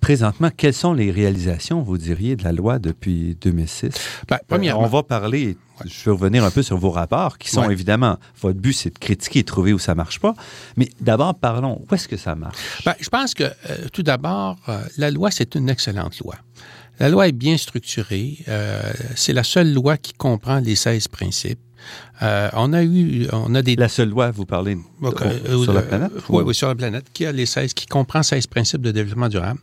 [0.00, 3.90] présentement, quelles sont les réalisations, vous diriez, de la loi depuis 2006?
[4.28, 7.70] Ben, premièrement, on va parler, je vais revenir un peu sur vos rapports, qui sont
[7.70, 10.34] évidemment, votre but, c'est de critiquer et trouver où ça marche pas.
[10.76, 12.56] Mais d'abord, parlons, où est-ce que ça marche?
[12.84, 16.36] Ben, je pense que, euh, tout d'abord, euh, la loi, c'est une excellente loi.
[16.98, 18.38] La loi est bien structurée.
[18.48, 21.58] Euh, c'est la seule loi qui comprend les 16 principes.
[22.20, 23.76] On a eu, on a des.
[23.76, 24.78] La seule loi, vous parlez
[25.62, 26.12] sur la planète?
[26.28, 29.28] Oui, oui, sur la planète, qui a les 16, qui comprend 16 principes de développement
[29.28, 29.60] durable.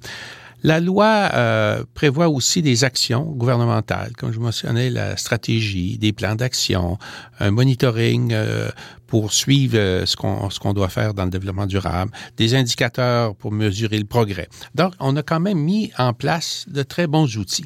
[0.64, 6.34] La loi euh, prévoit aussi des actions gouvernementales, comme je mentionnais, la stratégie, des plans
[6.34, 6.98] d'action,
[7.40, 8.70] un monitoring euh,
[9.08, 13.98] pour suivre euh, ce qu'on doit faire dans le développement durable, des indicateurs pour mesurer
[13.98, 14.50] le progrès.
[14.76, 17.66] Donc, on a quand même mis en place de très bons outils.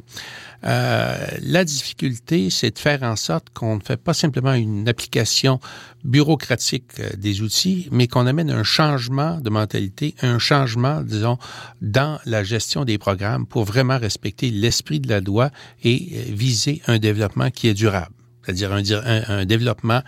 [0.64, 5.60] Euh, la difficulté, c'est de faire en sorte qu'on ne fait pas simplement une application
[6.04, 11.38] bureaucratique euh, des outils, mais qu'on amène un changement de mentalité, un changement, disons,
[11.82, 15.50] dans la gestion des programmes pour vraiment respecter l'esprit de la loi
[15.84, 18.84] et euh, viser un développement qui est durable, c'est-à-dire un,
[19.28, 20.02] un, développement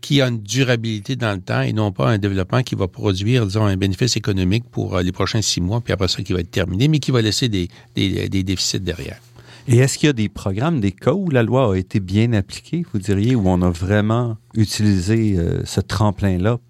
[0.00, 3.46] qui a une durabilité dans le temps et non pas un développement qui va produire,
[3.46, 6.50] disons, un bénéfice économique pour les prochains six mois, puis après ça qui va être
[6.50, 9.20] terminé, mais qui va laisser des déficits derrière.
[9.68, 12.32] Et est-ce qu'il y a des programmes, des cas où la loi a été bien
[12.34, 16.60] appliquée, vous diriez, où on a vraiment utilisé euh, ce tremplin-là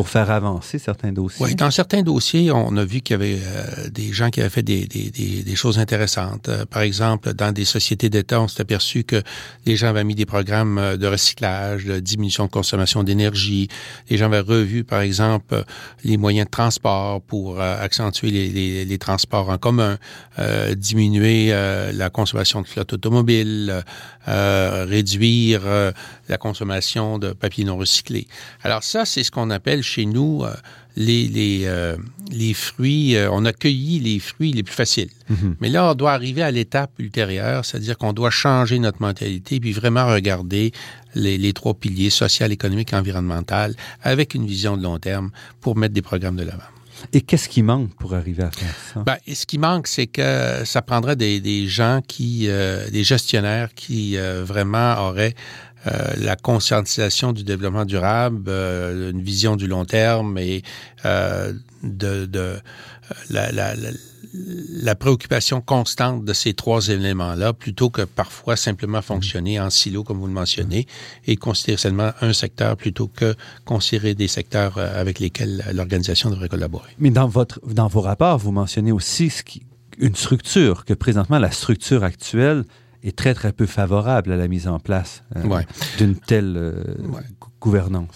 [0.00, 1.44] pour faire avancer certains dossiers?
[1.44, 4.48] Oui, dans certains dossiers, on a vu qu'il y avait euh, des gens qui avaient
[4.48, 6.48] fait des, des, des, des choses intéressantes.
[6.48, 9.22] Euh, par exemple, dans des sociétés d'État, on s'est aperçu que
[9.66, 13.68] les gens avaient mis des programmes euh, de recyclage, de diminution de consommation d'énergie.
[14.08, 15.64] Les gens avaient revu, par exemple,
[16.02, 19.98] les moyens de transport pour accentuer les, les, les, transports en commun,
[20.76, 23.84] diminuer la consommation de flotte automobile,
[24.26, 25.62] réduire
[26.28, 28.26] la consommation de papier non recyclé.
[28.62, 30.54] Alors ça, c'est ce qu'on appelle chez nous euh,
[30.96, 31.96] les, les, euh,
[32.30, 35.10] les fruits, euh, on a cueilli les fruits les plus faciles.
[35.28, 35.56] Mhm.
[35.60, 39.72] Mais là, on doit arriver à l'étape ultérieure, c'est-à-dire qu'on doit changer notre mentalité puis
[39.72, 40.72] vraiment regarder
[41.14, 45.30] les, les, trois piliers social, économique, environnemental avec une vision de long terme
[45.60, 46.62] pour mettre des programmes de l'avant.
[47.12, 49.02] Et qu'est-ce qui manque pour arriver à faire ça?
[49.04, 52.48] Ben, ce qui manque, c'est que ça prendrait des, gens qui,
[52.92, 55.34] des gestionnaires qui vraiment auraient
[55.86, 60.62] euh, la conscientisation du développement durable, euh, une vision du long terme et
[61.06, 62.58] euh, de, de
[63.30, 63.72] la, la,
[64.32, 70.18] la, préoccupation constante de ces trois éléments-là, plutôt que parfois simplement fonctionner en silo, comme
[70.18, 70.86] vous le mentionnez,
[71.26, 76.90] et considérer seulement un secteur plutôt que considérer des secteurs avec lesquels l'organisation devrait collaborer.
[76.98, 79.62] Mais dans, votre, dans vos rapports, vous mentionnez aussi ce qui,
[79.98, 82.64] une structure, que présentement la structure actuelle
[83.02, 85.62] est très, très peu favorable à la mise en place euh,
[85.98, 86.84] d'une telle euh,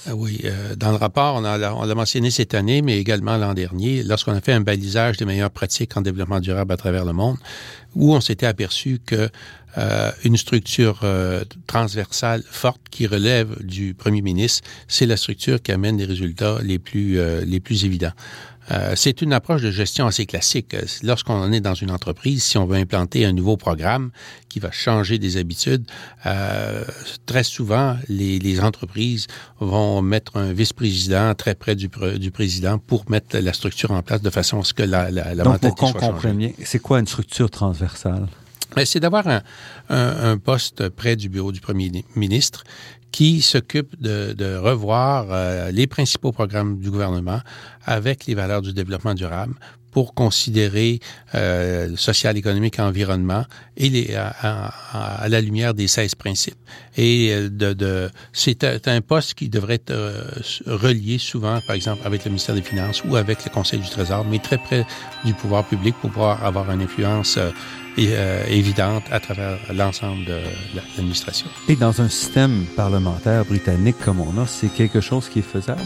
[0.07, 4.02] Ah oui, euh, dans le rapport, on l'a mentionné cette année, mais également l'an dernier,
[4.02, 7.37] lorsqu'on a fait un balisage des meilleures pratiques en développement durable à travers le monde,
[7.94, 9.28] où on s'était aperçu que
[10.22, 11.04] une structure
[11.66, 16.78] transversale forte qui relève du premier ministre, c'est la structure qui amène les résultats les
[16.78, 18.12] plus, les plus évidents.
[18.70, 20.74] Euh, c'est une approche de gestion assez classique.
[21.03, 24.11] Lorsqu'on est dans une entreprise, si on veut implanter un nouveau programme
[24.48, 25.87] qui va changer des habitudes,
[26.27, 26.85] euh,
[27.27, 29.27] très souvent, les, les, entreprises
[29.61, 34.22] vont mettre un vice-président très près du, du, président pour mettre la structure en place
[34.22, 37.00] de façon à ce que la, la, la Donc, pour qu'on comprenne bien, c'est quoi
[37.00, 38.29] une structure transversale?
[38.74, 39.42] Ben, c'est d'avoir un,
[39.88, 42.64] un, un, poste près du bureau du premier ministre
[43.14, 47.38] qui s'occupe de, revoir euh, les principaux programmes du gouvernement
[47.87, 49.55] avec les valeurs du développement durable
[49.94, 50.98] pour considérer
[51.35, 53.44] euh, social, économique, environnement
[53.76, 56.59] et les, à, à, à, la lumière des 16 principes.
[56.96, 60.24] Et euh, de, de c'est un poste qui devrait être euh,
[60.66, 64.26] relié souvent, par exemple, avec le ministère des Finances ou avec le Conseil du Trésor,
[64.28, 64.85] mais très près
[65.24, 67.50] du pouvoir public pour pouvoir avoir une influence euh,
[67.98, 70.40] euh, évidente à travers l'ensemble de
[70.74, 71.46] l'administration.
[71.68, 75.83] Et dans un système parlementaire britannique comme on a, c'est quelque chose qui est faisable?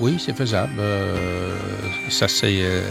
[0.00, 0.74] Oui, c'est faisable.
[0.78, 1.56] Euh,
[2.10, 2.82] ça, euh,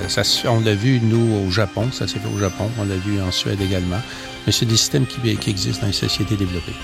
[0.47, 1.89] on l'a vu, nous, au Japon.
[1.91, 2.69] Ça s'est fait au Japon.
[2.79, 4.01] On l'a vu en Suède également.
[4.45, 6.75] Mais c'est des systèmes qui, qui existent dans les sociétés développées.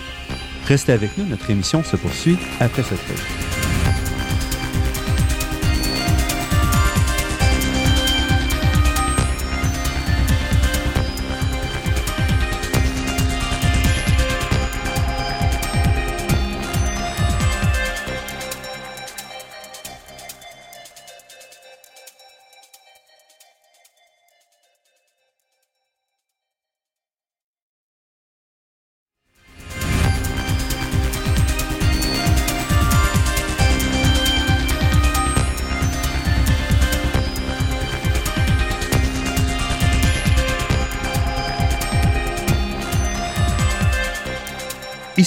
[0.66, 1.26] Restez avec nous.
[1.26, 3.79] Notre émission se poursuit après cette pause.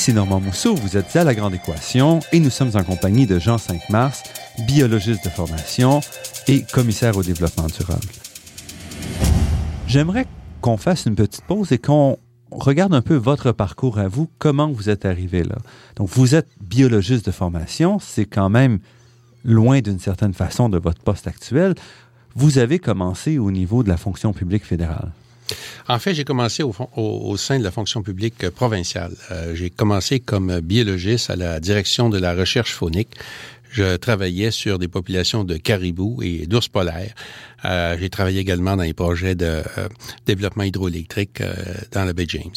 [0.03, 3.39] Ici Normand Mousseau, vous êtes à La Grande Équation et nous sommes en compagnie de
[3.39, 4.25] Jean 5 Mars,
[4.67, 6.01] biologiste de formation
[6.49, 8.09] et commissaire au développement durable.
[9.87, 10.27] J'aimerais
[10.61, 12.19] qu'on fasse une petite pause et qu'on
[12.51, 15.59] regarde un peu votre parcours à vous, comment vous êtes arrivé là.
[15.95, 18.81] Donc, vous êtes biologiste de formation, c'est quand même
[19.45, 21.77] loin d'une certaine façon de votre poste actuel.
[22.35, 25.13] Vous avez commencé au niveau de la fonction publique fédérale.
[25.89, 29.13] En fait, j'ai commencé au, au, au, sein de la fonction publique provinciale.
[29.31, 33.11] Euh, j'ai commencé comme biologiste à la direction de la recherche phonique.
[33.71, 37.15] Je travaillais sur des populations de caribous et d'ours polaires.
[37.65, 39.89] Euh, j'ai travaillé également dans les projets de euh,
[40.27, 41.55] développement hydroélectrique euh,
[41.93, 42.51] dans la baie James.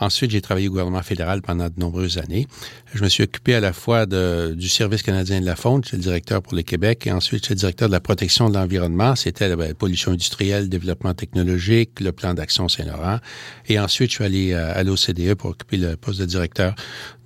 [0.00, 2.46] Ensuite, j'ai travaillé au gouvernement fédéral pendant de nombreuses années.
[2.92, 6.02] Je me suis occupé à la fois du Service canadien de la faune, j'étais le
[6.02, 9.14] directeur pour le Québec, et ensuite j'étais le directeur de la protection de l'environnement.
[9.14, 13.18] C'était la ben, pollution industrielle, développement technologique, le plan d'action Saint-Laurent.
[13.68, 16.74] Et ensuite, je suis allé à l'OCDE pour occuper le poste de directeur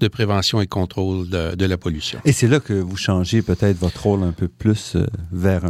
[0.01, 2.21] de prévention et contrôle de, la pollution.
[2.25, 4.97] Et c'est là que vous changez peut-être votre rôle un peu plus
[5.33, 5.63] vers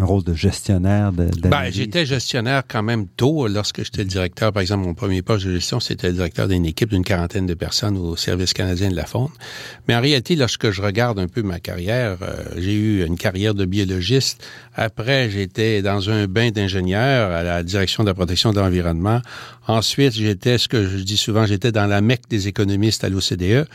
[0.00, 3.46] rôle de gestionnaire ben, J'étais gestionnaire quand même tôt.
[3.46, 6.64] Lorsque j'étais le directeur, par exemple, mon premier poste de gestion, c'était le directeur d'une
[6.64, 9.28] équipe d'une quarantaine de personnes au Service canadien de la faune.
[9.88, 13.54] Mais en réalité, lorsque je regarde un peu ma carrière, euh, j'ai eu une carrière
[13.54, 14.42] de biologiste.
[14.74, 19.20] Après, j'étais dans un bain d'ingénieur à la direction de la protection de l'environnement.
[19.68, 23.66] Ensuite, j'étais, ce que je dis souvent, j'étais dans la mecque des économistes à l'OCDE.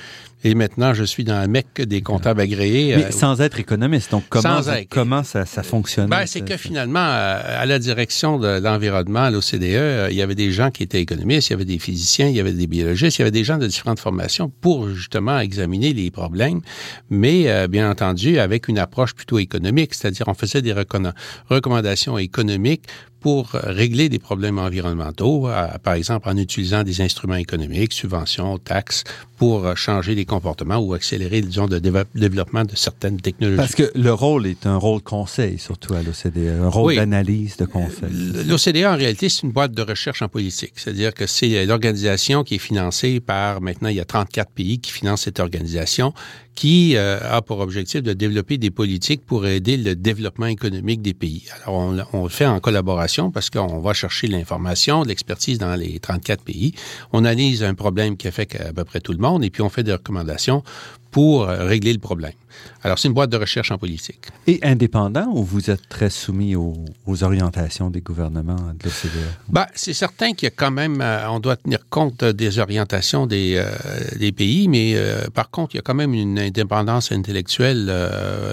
[0.43, 2.95] Et maintenant, je suis dans la mecque des comptables agréés.
[2.95, 4.11] Mais euh, sans être économiste.
[4.11, 6.09] Donc, comment, comment ça, ça fonctionne?
[6.09, 10.21] Ben, c'est que finalement, euh, à la direction de l'environnement, à l'OCDE, euh, il y
[10.21, 12.67] avait des gens qui étaient économistes, il y avait des physiciens, il y avait des
[12.67, 16.61] biologistes, il y avait des gens de différentes formations pour justement examiner les problèmes,
[17.09, 20.73] mais bien entendu avec une approche plutôt économique, c'est-à-dire on faisait des
[21.49, 22.83] recommandations économiques
[23.19, 25.49] pour régler des problèmes environnementaux,
[25.83, 29.03] par exemple en utilisant des instruments économiques, subventions, taxes,
[29.37, 33.57] pour changer les comportements ou accélérer, disons, le développement de certaines technologies.
[33.57, 37.65] Parce que le rôle est un rôle conseil, surtout à l'OCDE, un rôle d'analyse, de
[37.65, 38.09] conseil.
[38.47, 40.73] L'OCDE, en réalité, c'est une boîte de recherche en politique.
[40.75, 44.91] C'est-à-dire que c'est l'organisation qui est financée par, maintenant, il y a 34 pays qui
[44.91, 46.13] financent cette organisation,
[46.57, 51.13] qui euh, a pour objectif de développer des politiques pour aider le développement économique des
[51.13, 51.43] pays.
[51.55, 55.99] Alors, on, on le fait en collaboration parce qu'on va chercher l'information, l'expertise dans les
[55.99, 56.73] 34 pays.
[57.13, 59.69] On analyse un problème qui affecte à peu près tout le monde et puis on
[59.69, 60.63] fait des recommandations
[61.11, 62.33] pour euh, régler le problème.
[62.83, 64.27] Alors, c'est une boîte de recherche en politique.
[64.45, 66.85] Et indépendant ou vous êtes très soumis aux,
[67.21, 69.27] orientations des gouvernements de l'OCDE?
[69.49, 73.25] Ben, c'est certain qu'il y a quand même, euh, on doit tenir compte des orientations
[73.25, 73.65] des, euh,
[74.17, 74.95] des pays, mais
[75.33, 77.91] par contre, il y a quand même une indépendance intellectuelle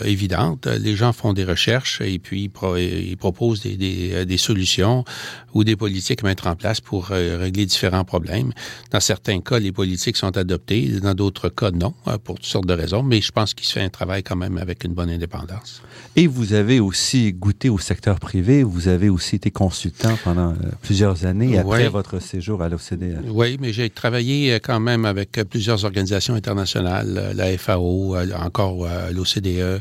[0.04, 0.66] évidente.
[0.66, 5.04] Les gens font des recherches et puis ils proposent des, des, des, solutions
[5.52, 8.52] ou des politiques à mettre en place pour régler différents problèmes.
[8.90, 12.74] Dans certains cas, les politiques sont adoptées, dans d'autres cas, non, pour toutes sortes de
[12.74, 15.82] raisons, mais je pense qu'il se fait un travail quand même avec une bonne indépendance.
[16.16, 20.54] Et vous avez aussi goûté au secteur privé, vous avez aussi été consultant pendant euh,
[20.82, 23.22] plusieurs années après votre séjour à l'OCDE.
[23.28, 28.88] Oui, mais j'ai travaillé euh, quand même avec plusieurs organisations internationales, euh, la FAO, encore
[29.12, 29.80] l'OCDE.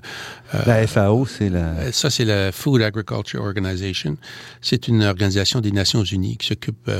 [0.67, 1.91] La FAO, c'est la...
[1.91, 4.17] Ça, c'est la Food Agriculture Organization.
[4.62, 6.91] C'est une organisation des Nations Unies qui s'occupe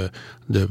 [0.50, 0.68] de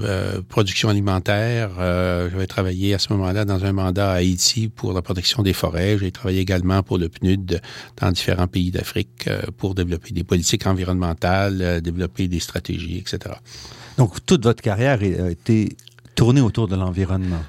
[0.48, 1.70] production alimentaire.
[1.78, 5.98] J'avais travaillé à ce moment-là dans un mandat à Haïti pour la protection des forêts.
[5.98, 7.60] J'ai travaillé également pour le PNUD
[8.00, 13.34] dans différents pays d'Afrique euh, pour développer des politiques environnementales, euh, développer des stratégies, etc.
[13.98, 15.76] Donc, toute votre carrière a été
[16.14, 17.42] tournée autour de l'environnement.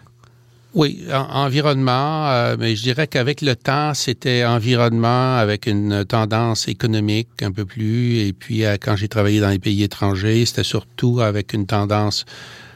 [0.73, 7.29] Oui, environnement, euh, mais je dirais qu'avec le temps, c'était environnement avec une tendance économique
[7.43, 8.19] un peu plus.
[8.19, 12.25] Et puis, quand j'ai travaillé dans les pays étrangers, c'était surtout avec une tendance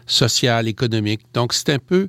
[0.06, 1.22] sociale, économique.
[1.34, 2.08] Donc, c'est un peu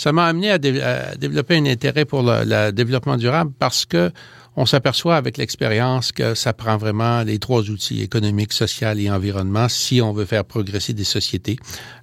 [0.00, 4.10] ça m'a amené à, développer un intérêt pour le, développement durable parce que
[4.56, 9.68] on s'aperçoit avec l'expérience que ça prend vraiment les trois outils économique, social et environnement
[9.68, 11.56] si on veut faire progresser des sociétés.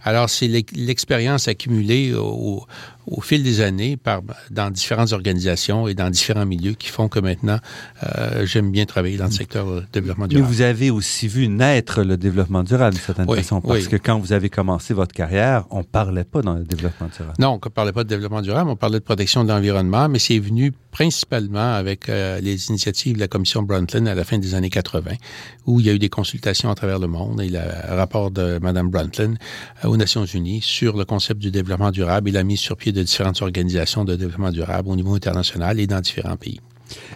[0.04, 2.66] Alors, c'est l'expérience accumulée au,
[3.08, 7.20] au fil des années par, dans différentes organisations et dans différents milieux qui font que
[7.20, 7.60] maintenant,
[8.04, 10.48] euh, j'aime bien travailler dans le secteur du développement durable.
[10.48, 14.20] Mais vous avez aussi vu naître le développement durable d'une certaine façon, parce que quand
[14.20, 17.36] vous avez commencé votre carrière, on parlait pas dans le développement durable.
[17.40, 20.20] Non, on ne parlait pas de développement durable, on parlait de protection de l'environnement, mais
[20.20, 24.56] c'est venu principalement avec euh, les initiatives de la commission Brundtland à la fin des
[24.56, 25.12] années 80,
[25.68, 27.60] où il y a eu des consultations à travers le monde et le
[27.96, 29.38] rapport de Mme Brundtland
[29.86, 32.92] euh, aux Nations Unies sur le concept du développement durable et la mise sur pied
[32.98, 36.60] de différentes organisations de développement durable au niveau international et dans différents pays.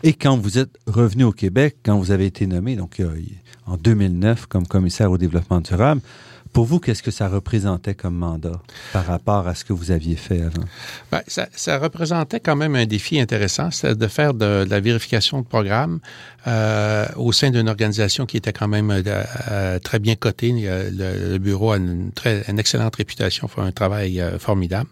[0.04, 3.16] Et quand vous êtes revenu au Québec, quand vous avez été nommé donc euh,
[3.66, 6.02] en 2009 comme commissaire au développement durable,
[6.54, 10.18] pour vous, qu'est-ce que ça représentait comme mandat par rapport à ce que vous aviez
[10.18, 10.66] fait avant?
[11.10, 15.46] Ben, ça, représentait quand même un défi intéressant, c'est de faire de, la vérification de
[15.46, 16.02] programme
[16.48, 20.52] euh, au sein d'une organisation qui était quand même euh, très bien cotée.
[20.52, 24.90] Le, bureau a une, très, une excellente réputation, fait un travail formidable.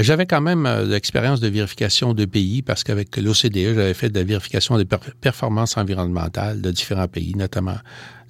[0.00, 4.24] J'avais quand même l'expérience de vérification de pays parce qu'avec l'OCDE, j'avais fait de la
[4.24, 7.78] vérification des performances environnementales de différents pays, notamment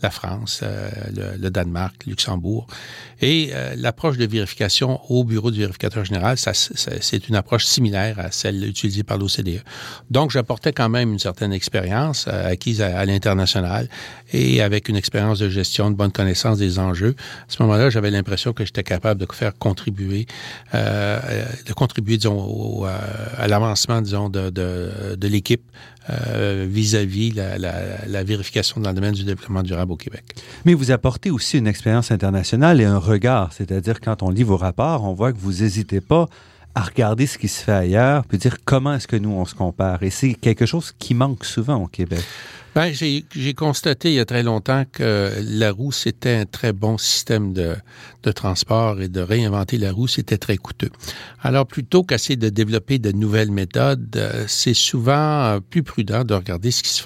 [0.02, 0.90] la France, euh,
[1.38, 2.66] le, Danemark, Luxembourg.
[3.20, 8.18] Et euh, l'approche de vérification au bureau du vérificateur général, ça, c'est une approche similaire
[8.18, 9.62] à celle utilisée par l'OCDE.
[10.10, 13.88] Donc, j'apportais quand même une certaine expérience euh, acquise à, l'international
[14.32, 17.16] et avec une expérience de gestion, de bonne connaissance des enjeux.
[17.48, 20.26] À ce moment-là, j'avais l'impression que j'étais capable de faire contribuer,
[20.72, 25.62] de contribuer, disons, à l'avancement, disons, de, de, de l'équipe
[25.97, 25.97] euh,
[26.66, 30.24] vis-à-vis la, la, vérification dans le domaine du développement durable au Québec.
[30.64, 34.56] Mais vous apportez aussi une expérience internationale et un regard, c'est-à-dire quand on lit vos
[34.56, 36.28] rapports, on voit que vous n'hésitez pas
[36.74, 39.54] à regarder ce qui se fait ailleurs, puis dire comment est-ce que nous, on se
[39.54, 40.02] compare.
[40.02, 42.22] Et c'est quelque chose qui manque souvent au Québec.
[42.78, 46.96] Ben, j'ai constaté il y a très longtemps que la roue, c'était un très bon
[46.96, 47.74] système de,
[48.22, 50.90] de transport et de réinventer la roue, c'était très coûteux.
[51.42, 56.70] Alors, plutôt qu'essayer de développer de nouvelles méthodes, euh, c'est souvent plus prudent de regarder
[56.70, 57.02] ce qui, se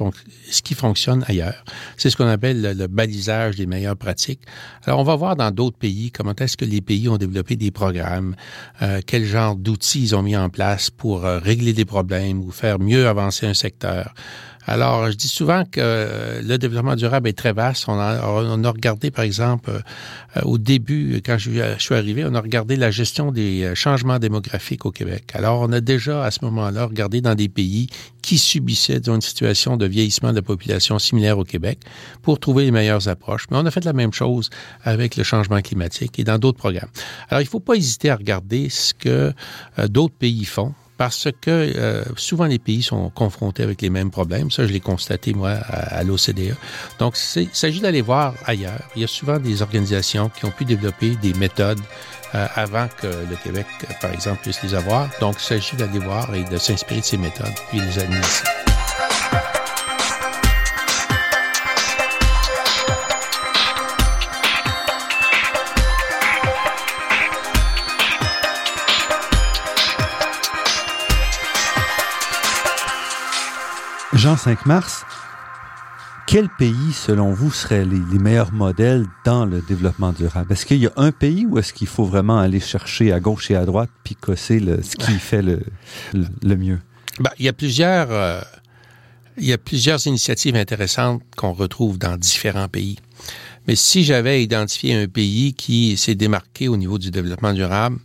[0.51, 1.65] ce qui fonctionne ailleurs.
[1.97, 4.43] C'est ce qu'on appelle le, balisage des meilleures pratiques.
[4.85, 7.71] Alors, on va voir dans d'autres pays comment est-ce que les pays ont développé des
[7.71, 8.37] programmes,
[8.83, 12.51] euh, quel genre d'outils ils ont mis en place pour euh, régler des problèmes ou
[12.51, 14.13] faire mieux avancer un secteur.
[14.65, 17.85] Alors, je dis souvent que euh, le développement durable est très vaste.
[17.89, 22.35] On a, on a regardé, par exemple, euh, au début, quand je, suis arrivé, on
[22.35, 25.25] a regardé la gestion des euh, changements démographiques au Québec.
[25.35, 27.89] Alors, on a déjà, à ce moment-là, regardé dans des pays
[28.23, 31.81] qui subissaient une situation de vieillissement de la population similaire au Québec
[32.23, 33.47] pour trouver les meilleures approches.
[33.51, 34.49] Mais on a fait la même chose
[34.85, 36.91] avec le changement climatique et dans d'autres programmes.
[37.31, 39.33] Alors, il ne faut pas hésiter à regarder ce que
[39.89, 40.73] d'autres pays font
[41.03, 44.53] parce que euh, souvent les pays sont confrontés avec les mêmes problèmes.
[44.53, 46.55] Ça, je l'ai constaté, moi, à, l'OCDE.
[47.01, 48.89] Donc, il s'agit d'aller voir ailleurs.
[48.95, 51.81] Il y a souvent des organisations qui ont pu développer des méthodes
[52.37, 53.67] euh, avant que le Québec,
[54.01, 55.09] par exemple, puisse les avoir.
[55.21, 58.62] Donc, il s'agit d'aller voir et de s'inspirer de ces méthodes, puis les administrer.
[74.23, 75.05] Jean 5 Mars,
[76.29, 80.53] quel pays, selon vous, seraient les, meilleurs modèles dans le développement durable?
[80.53, 83.51] Est-ce qu'il y a un pays ou est-ce qu'il faut vraiment aller chercher à gauche
[83.51, 85.59] et à droite puis cosser ce qui fait le,
[86.45, 86.79] mieux?
[87.19, 88.13] Ben, il y a plusieurs...
[88.13, 88.41] Euh,
[89.39, 92.99] il y a plusieurs initiatives intéressantes qu'on retrouve dans différents pays.
[93.67, 97.99] Mais si j'avais identifié un pays qui s'est démarqué au niveau du développement durable,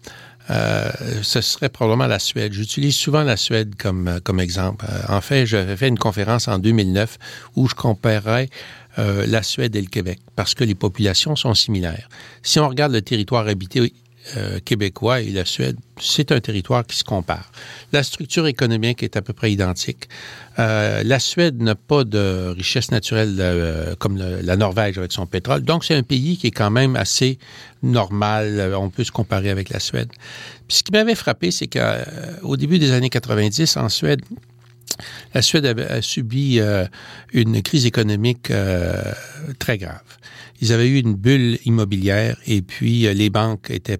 [0.50, 0.90] euh,
[1.22, 2.54] ce serait probablement la Suède.
[2.54, 4.86] J'utilise souvent la Suède comme, euh, comme exemple.
[4.90, 7.18] Euh, en fait, j'avais fait une conférence en 2009
[7.56, 8.50] où je comparais
[9.28, 12.10] la Suède et le Québec parce que les populations sont similaires.
[12.42, 13.94] Si on regarde le territoire habité
[14.36, 17.50] euh, québécois et la Suède, c'est un territoire qui se compare.
[17.94, 20.10] La structure économique est à peu près identique.
[20.60, 25.62] Euh, la Suède n'a pas de richesse naturelle euh, comme la Norvège avec son pétrole.
[25.62, 27.40] Donc, c'est un pays qui est quand même assez
[27.84, 28.74] normal.
[28.78, 30.10] On peut se comparer avec la Suède.
[30.68, 34.22] Puis, ce qui m'avait frappé, c'est qu'au début des années 90, en Suède,
[35.34, 36.60] la Suède a, subi
[37.32, 38.52] une crise économique
[39.60, 40.02] très grave.
[40.60, 44.00] Ils avaient eu une bulle immobilière et puis les banques étaient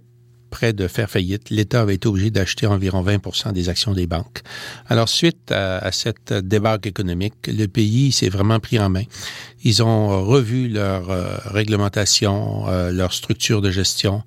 [0.66, 4.42] de faire faillite, l'État avait été obligé d'acheter environ 20 des actions des banques.
[4.88, 9.04] Alors, suite à, cette débâcle économique, le pays s'est vraiment pris en main.
[9.64, 14.24] Ils ont revu leur euh, réglementation, euh, leur structure de gestion.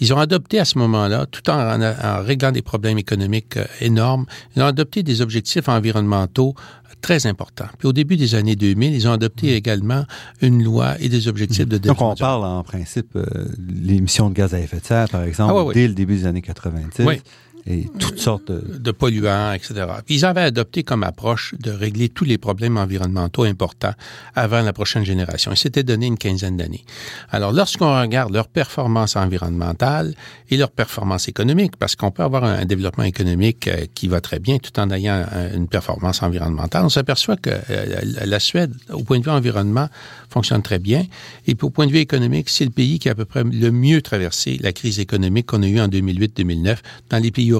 [0.00, 4.26] Ils ont adopté à ce moment-là, tout en, en, réglant des problèmes économiques euh, énormes,
[4.56, 6.54] ils ont adopté des objectifs environnementaux
[7.00, 7.66] très important.
[7.78, 9.56] Puis au début des années 2000, ils ont adopté mm.
[9.56, 10.04] également
[10.40, 12.10] une loi et des objectifs de développement.
[12.10, 13.24] Donc on parle en principe euh,
[13.68, 16.42] l'émission de gaz à effet de serre, par exemple, ah dès le début des années
[16.42, 17.04] 90.
[17.04, 17.20] Oui
[17.66, 18.90] et toutes sortes de...
[18.90, 19.86] polluants, etc.
[20.08, 23.94] Ils avaient adopté comme approche de régler tous les problèmes environnementaux importants
[24.34, 25.52] avant la prochaine génération.
[25.52, 26.84] Ils s'étaient donné une quinzaine d'années.
[27.30, 30.14] Alors, lorsqu'on regarde leur performance environnementale
[30.50, 34.38] et leur performance économique, parce qu'on peut avoir un, développement économique euh, qui va très
[34.38, 39.18] bien tout en ayant une performance environnementale, on s'aperçoit que euh, la Suède, au point
[39.18, 39.88] de vue environnement,
[40.30, 41.04] fonctionne très bien.
[41.46, 43.44] Et puis, au point de vue économique, c'est le pays qui a à peu près
[43.44, 46.76] le mieux traversé la crise économique qu'on a eue en 2008-2009
[47.10, 47.51] dans les pays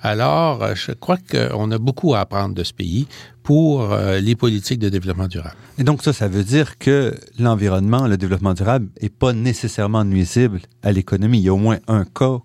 [0.00, 3.06] Alors, euh, je crois qu'on a beaucoup à apprendre de ce pays
[3.42, 5.56] pour euh, les politiques de développement durable.
[5.78, 10.60] Et donc ça, ça veut dire que l'environnement, le développement durable n'est pas nécessairement nuisible
[10.82, 11.38] à l'économie.
[11.38, 12.38] Il y a au moins un cas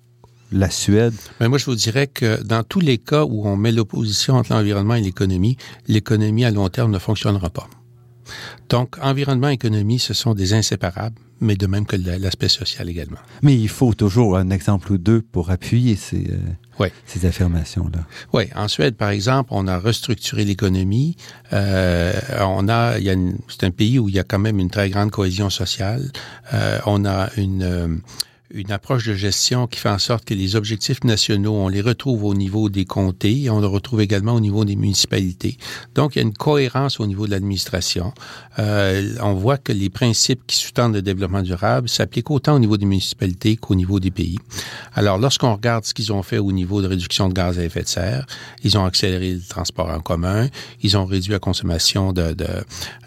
[0.51, 1.13] la Suède?
[1.39, 4.53] Mais moi, je vous dirais que dans tous les cas où on met l'opposition entre
[4.53, 7.67] l'environnement et l'économie, l'économie à long terme ne fonctionnera pas.
[8.69, 13.17] Donc, environnement et économie, ce sont des inséparables, mais de même que l'aspect social également.
[13.41, 18.05] Mais il faut toujours un exemple ou deux pour appuyer ces, euh, ces affirmations-là.
[18.33, 18.43] Oui.
[18.55, 21.17] En Suède, par exemple, on a restructuré l'économie.
[21.51, 22.93] Euh, on a,
[23.47, 26.11] c'est un pays où il y a quand même une très grande cohésion sociale.
[26.53, 28.01] Euh, on a une
[28.53, 32.25] une approche de gestion qui fait en sorte que les objectifs nationaux, on les retrouve
[32.25, 35.57] au niveau des comtés et on les retrouve également au niveau des municipalités.
[35.95, 38.13] Donc, il y a une cohérence au niveau de l'administration.
[38.59, 42.77] Euh, on voit que les principes qui sous-tendent le développement durable s'appliquent autant au niveau
[42.77, 44.37] des municipalités qu'au niveau des pays.
[44.93, 47.83] Alors, lorsqu'on regarde ce qu'ils ont fait au niveau de réduction de gaz à effet
[47.83, 48.25] de serre,
[48.63, 50.47] ils ont accéléré le transport en commun,
[50.81, 52.47] ils ont réduit la consommation de, de,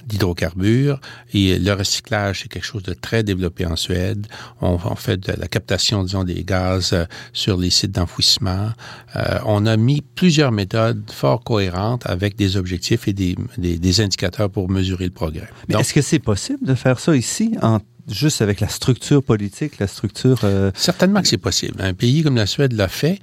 [0.07, 1.01] d'hydrocarbures.
[1.33, 4.27] Et le recyclage, c'est quelque chose de très développé en Suède.
[4.61, 8.71] On, fait de la captation, disons, des gaz euh, sur les sites d'enfouissement.
[9.17, 14.51] Euh, on a mis plusieurs méthodes fort cohérentes avec des objectifs et des, des, indicateurs
[14.51, 15.49] pour mesurer le progrès.
[15.69, 19.87] est-ce que c'est possible de faire ça ici en juste avec la structure politique, la
[19.87, 20.41] structure...
[20.45, 21.81] Euh, Certainement que c'est possible.
[21.81, 23.19] Un pays comme la Suède l'a fait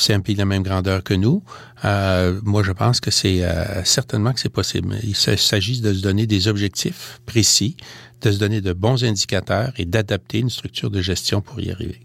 [0.00, 1.42] c'est un pays de la même grandeur que nous.
[1.84, 4.96] Euh, moi, je pense que c'est euh, certainement que c'est possible.
[5.02, 7.76] Il s'agit de se donner des objectifs précis,
[8.20, 12.00] de se donner de bons indicateurs et d'adapter une structure de gestion pour y arriver.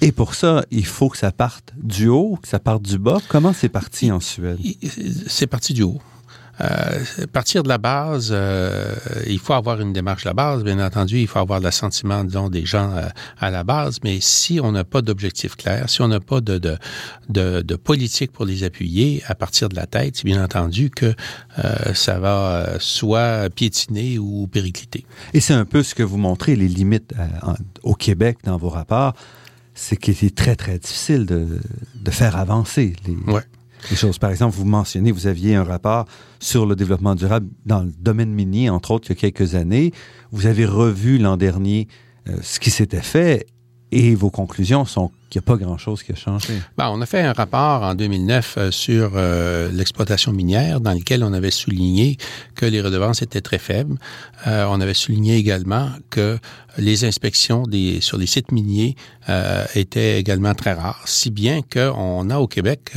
[0.00, 3.18] Et pour ça, il faut que ça parte du haut, que ça parte du bas.
[3.28, 4.58] Comment c'est parti en Suède?
[5.26, 6.00] C'est parti du haut.
[6.60, 8.94] Euh, partir de la base, euh,
[9.26, 12.48] il faut avoir une démarche de la base, bien entendu, il faut avoir l'assentiment, disons,
[12.48, 16.08] des gens euh, à la base, mais si on n'a pas d'objectif clair, si on
[16.08, 16.76] n'a pas de, de,
[17.28, 21.14] de, de, politique pour les appuyer à partir de la tête, c'est bien entendu que
[21.58, 25.04] euh, ça va soit piétiner ou péricliter.
[25.34, 27.14] Et c'est un peu ce que vous montrez, les limites
[27.82, 29.14] au Québec dans vos rapports,
[29.74, 31.60] c'est qu'il est très, très difficile de,
[31.94, 33.14] de faire avancer les...
[33.32, 33.42] Ouais
[33.96, 34.18] choses.
[34.18, 36.06] Par exemple, vous mentionnez, vous aviez un rapport
[36.40, 39.92] sur le développement durable dans le domaine minier, entre autres, il y a quelques années.
[40.30, 41.88] Vous avez revu l'an dernier
[42.28, 43.46] euh, ce qui s'était fait
[43.90, 46.54] et vos conclusions sont qu'il n'y a pas grand-chose qui a changé.
[46.76, 51.24] Ben, on a fait un rapport en 2009 euh, sur euh, l'exploitation minière dans lequel
[51.24, 52.18] on avait souligné
[52.54, 53.96] que les redevances étaient très faibles.
[54.46, 56.38] on avait souligné également que
[56.76, 58.94] les inspections des, sur les sites miniers
[59.74, 62.92] étaient également très rares, si bien qu'on a au Québec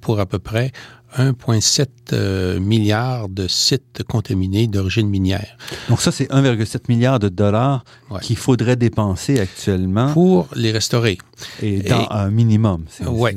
[0.00, 0.72] pour à peu près
[1.16, 5.56] 1,7 euh, milliard de sites contaminés d'origine minière.
[5.88, 7.84] Donc ça, c'est 1,7 milliard de dollars
[8.22, 10.12] qu'il faudrait dépenser actuellement.
[10.12, 11.18] Pour les restaurer.
[11.62, 12.84] Et dans un minimum.
[13.06, 13.30] Oui.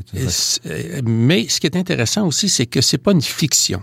[1.03, 3.82] Mais ce qui est intéressant aussi, c'est que c'est pas une fiction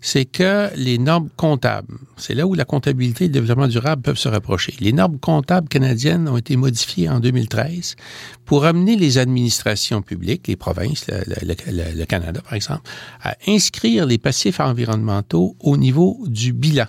[0.00, 4.18] c'est que les normes comptables, c'est là où la comptabilité et le développement durable peuvent
[4.18, 4.74] se rapprocher.
[4.80, 7.96] Les normes comptables canadiennes ont été modifiées en 2013
[8.44, 12.82] pour amener les administrations publiques, les provinces, le, Canada par exemple,
[13.22, 16.86] à inscrire les passifs environnementaux au niveau du bilan.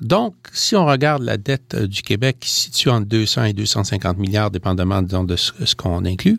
[0.00, 3.52] Donc, si on regarde la dette euh, du Québec qui se situe entre 200 et
[3.52, 6.38] 250 milliards, dépendamment de ce, qu'on inclut,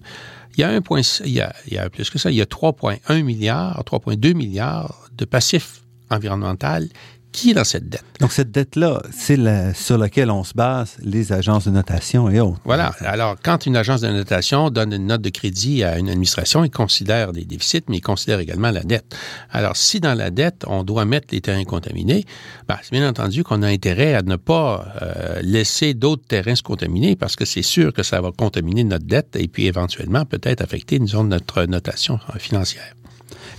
[0.56, 2.38] il y a un point, il y a, il y a plus que ça, il
[2.38, 6.90] y a 3,1 milliards, 3,2 milliards de passifs environnementale
[7.32, 8.04] qui est dans cette dette.
[8.20, 12.40] Donc, cette dette-là, c'est la, sur laquelle on se base les agences de notation et
[12.40, 12.60] autres.
[12.66, 12.94] Voilà.
[13.02, 16.72] Alors, quand une agence de notation donne une note de crédit à une administration, il
[16.72, 19.16] considère des déficits, mais il considère également la dette.
[19.52, 22.26] Alors, si dans la dette, on doit mettre les terrains contaminés,
[22.68, 26.64] ben, c'est bien entendu qu'on a intérêt à ne pas euh, laisser d'autres terrains se
[26.64, 30.62] contaminer parce que c'est sûr que ça va contaminer notre dette et puis éventuellement peut-être
[30.62, 32.96] affecter, disons, notre notation financière.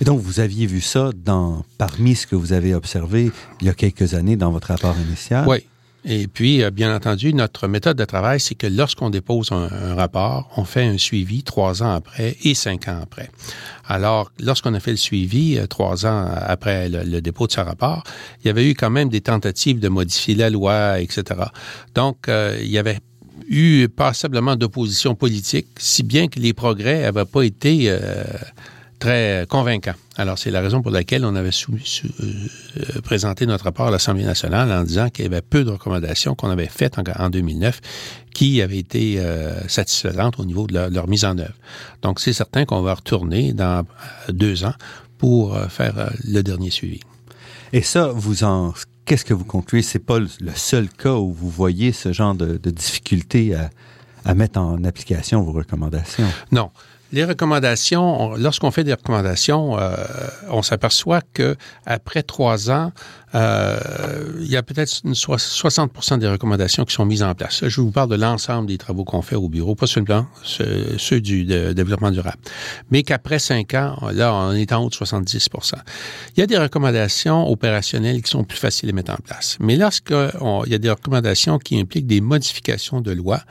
[0.01, 3.31] Et donc, vous aviez vu ça dans, parmi ce que vous avez observé
[3.61, 5.47] il y a quelques années dans votre rapport initial?
[5.47, 5.59] Oui.
[6.03, 10.49] Et puis, euh, bien entendu, notre méthode de travail, c'est que lorsqu'on dépose un, rapport,
[10.57, 13.29] on fait un suivi trois ans après et cinq ans après.
[13.85, 18.03] Alors, lorsqu'on a fait le suivi euh, trois ans après le, dépôt de ce rapport,
[18.43, 21.41] il y avait eu quand même des tentatives de modifier la loi, etc.
[21.93, 22.97] Donc, euh, il y avait
[23.47, 27.95] eu passablement d'opposition politique, si bien que les progrès n'avaient pas été
[29.01, 29.95] très convaincant.
[30.15, 34.71] Alors, c'est la raison pour laquelle on avait euh, présenté notre rapport à l'Assemblée nationale
[34.71, 37.81] en disant qu'il y avait peu de recommandations qu'on avait faites en, 2009
[38.33, 41.55] qui avaient été euh, satisfaisantes au niveau de leur, mise en œuvre.
[42.03, 44.75] Donc, c'est certain qu'on va retourner dans euh, deux ans
[45.17, 46.99] pour faire le dernier suivi.
[47.73, 48.73] Et ça, vous en
[49.05, 49.83] qu'est-ce que vous concluez?
[49.83, 53.69] C'est pas le seul cas où vous voyez ce genre de, de difficulté à,
[54.25, 56.27] à mettre en application vos recommandations.
[56.51, 56.71] Non.
[57.11, 59.95] Les recommandations, lorsqu'on fait des recommandations, euh,
[60.49, 62.93] on s'aperçoit que après trois ans,
[63.35, 63.79] euh,
[64.39, 67.67] il y a peut-être 60% des recommandations qui sont mises en place.
[67.67, 71.43] Je vous parle de l'ensemble des travaux qu'on fait au bureau, pas seulement ceux, du
[71.45, 72.39] développement durable.
[72.91, 75.73] Mais qu'après cinq ans, là, on est en haut de 70%
[76.35, 79.57] Il y a des recommandations opérationnelles qui sont plus faciles à mettre en place.
[79.59, 80.31] Mais lorsqu'il
[80.67, 83.41] y a des recommandations qui impliquent des modifications de loi,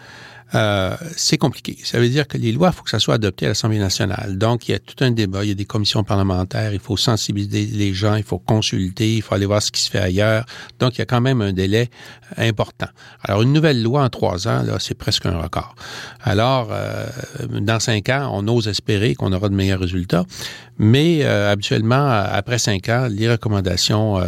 [0.54, 1.78] euh, c'est compliqué.
[1.84, 4.36] Ça veut dire que les lois, il faut que ça soit adopté à l'Assemblée nationale.
[4.36, 6.96] Donc, il y a tout un débat, il y a des commissions parlementaires, il faut
[6.96, 10.44] sensibiliser les gens, il faut consulter, il faut aller voir ce qui se fait ailleurs.
[10.78, 11.88] Donc, il y a quand même un délai
[12.36, 12.88] important.
[13.22, 15.74] Alors, une nouvelle loi en trois ans, c'est presque un record.
[16.22, 17.06] Alors, euh,
[17.60, 20.24] dans cinq ans, on ose espérer qu'on aura de meilleurs résultats,
[20.78, 24.20] mais euh, habituellement, après cinq ans, les recommandations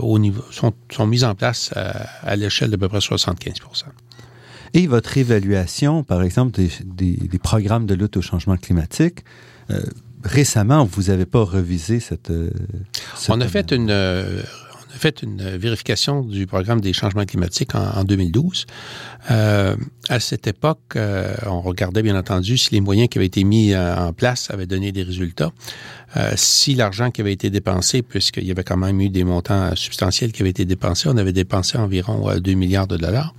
[0.00, 1.72] au niveau sont, mises en place
[2.22, 3.54] à l'échelle d'à peu près 75
[4.76, 9.24] et votre évaluation, par exemple, des, programmes de lutte au changement climatique,
[9.70, 9.80] euh,
[10.22, 12.50] récemment, vous n'avez pas revisé cette, euh,
[13.30, 14.42] On a fait une, euh,
[14.94, 18.66] a fait une vérification du programme des changements climatiques en, 2012.
[19.30, 19.76] Euh,
[20.10, 20.98] à cette époque,
[21.46, 24.92] on regardait bien entendu si les moyens qui avaient été mis en place avaient donné
[24.92, 25.52] des résultats.
[26.34, 30.32] si l'argent qui avait été dépensé, puisqu'il y avait quand même eu des montants substantiels
[30.32, 33.34] qui avaient été dépensés, on avait dépensé environ 2 milliards de dollars.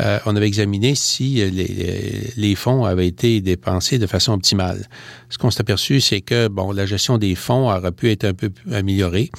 [0.00, 1.50] Euh, on avait examiné si euh,
[2.36, 4.86] les, fonds avaient été dépensés de façon optimale.
[5.28, 8.34] Ce qu'on s'est aperçu, c'est que bon, la gestion des fonds aurait pu être un
[8.34, 9.30] peu améliorée.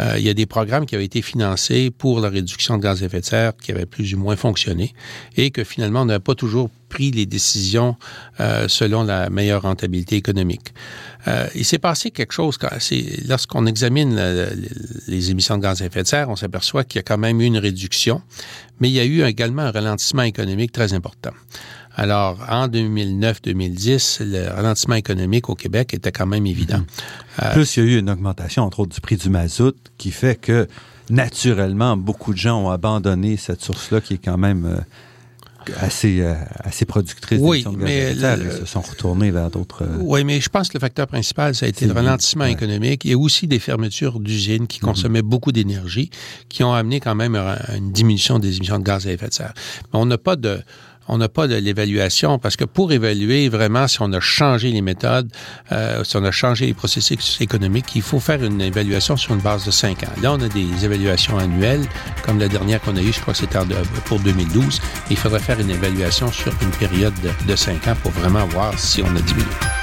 [0.00, 3.02] Euh, il y a des programmes qui avaient été financés pour la réduction de gaz
[3.02, 4.94] à effet de serre qui avaient plus ou moins fonctionné
[5.36, 7.96] et que finalement, on n'avait pas toujours pris les décisions
[8.68, 10.72] selon la meilleure rentabilité économique.
[11.28, 12.58] Euh, il s'est passé quelque chose.
[13.28, 14.20] Lorsqu'on examine
[15.08, 17.40] les émissions de gaz à effet de serre, on s'aperçoit qu'il y a quand même
[17.40, 18.22] eu une réduction,
[18.80, 21.32] mais il y a eu également un ralentissement économique très important.
[21.98, 26.80] Alors, en 2009-2010, le ralentissement économique au Québec était quand même évident.
[26.80, 27.44] Mm-hmm.
[27.44, 30.10] Euh, Plus, il y a eu une augmentation, entre autres, du prix du mazout qui
[30.10, 30.68] fait que,
[31.08, 34.80] naturellement, beaucoup de gens ont abandonné cette source-là qui est quand même euh,
[35.80, 38.82] assez, euh, assez productrices oui, mais se sont
[39.14, 39.82] vers d'autres.
[39.82, 43.04] Euh, oui, mais je pense que le facteur principal, ça a été le ralentissement économique.
[43.04, 44.88] Il y a aussi des fermetures d'usines qui mhm.
[44.88, 46.10] consommaient beaucoup d'énergie,
[46.48, 49.34] qui ont amené quand même à une diminution des émissions de gaz à effet de
[49.34, 49.54] serre.
[49.92, 50.60] Mais on n'a pas de
[51.08, 54.82] on n'a pas de l'évaluation parce que pour évaluer vraiment si on a changé les
[54.82, 55.30] méthodes,
[55.72, 59.40] euh, si on a changé les processus économiques, il faut faire une évaluation sur une
[59.40, 60.12] base de cinq ans.
[60.22, 61.86] Là, on a des évaluations annuelles,
[62.24, 63.58] comme la dernière qu'on a eue, je crois que c'était
[64.06, 64.80] pour 2012.
[65.10, 68.78] Il faudrait faire une évaluation sur une période de, de cinq ans pour vraiment voir
[68.78, 69.75] si on a diminué.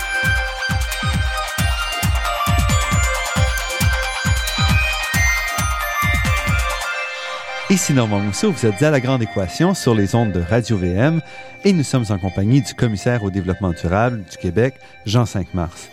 [7.73, 11.21] Ici Normand Mousseau, vous êtes à La Grande Équation sur les ondes de Radio-VM
[11.65, 14.75] et nous sommes en compagnie du commissaire au développement durable du Québec,
[15.07, 15.89] Jean 5 Mars.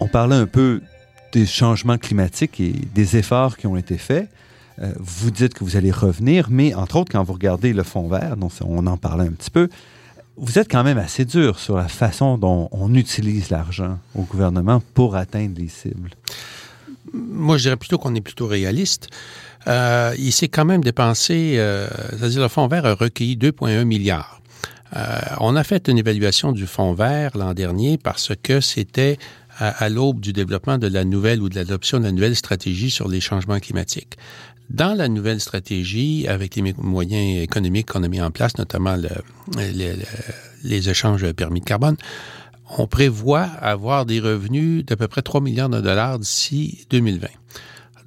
[0.00, 0.82] On parlait un peu
[1.30, 4.28] des changements climatiques et des efforts qui ont été faits.
[4.80, 8.08] Euh, vous dites que vous allez revenir, mais entre autres, quand vous regardez le fond
[8.08, 9.68] vert, dont on en parlait un petit peu,
[10.36, 14.82] vous êtes quand même assez dur sur la façon dont on utilise l'argent au gouvernement
[14.94, 16.10] pour atteindre les cibles.
[17.14, 19.08] Moi, je dirais plutôt qu'on est plutôt réaliste.
[19.66, 24.40] Euh, il s'est quand même dépensé, euh, c'est-à-dire le fonds vert a recueilli 2,1 milliards.
[24.96, 29.18] Euh, on a fait une évaluation du fonds vert l'an dernier parce que c'était
[29.58, 33.08] à, l'aube du développement de la nouvelle ou de l'adoption de la nouvelle stratégie sur
[33.08, 34.18] les changements climatiques.
[34.68, 38.96] Dans la nouvelle stratégie, avec les moyens économiques qu'on a mis en place, notamment
[40.64, 41.96] les échanges permis de carbone,
[42.78, 47.28] on prévoit avoir des revenus d'à peu près 3 milliards de dollars d'ici 2020.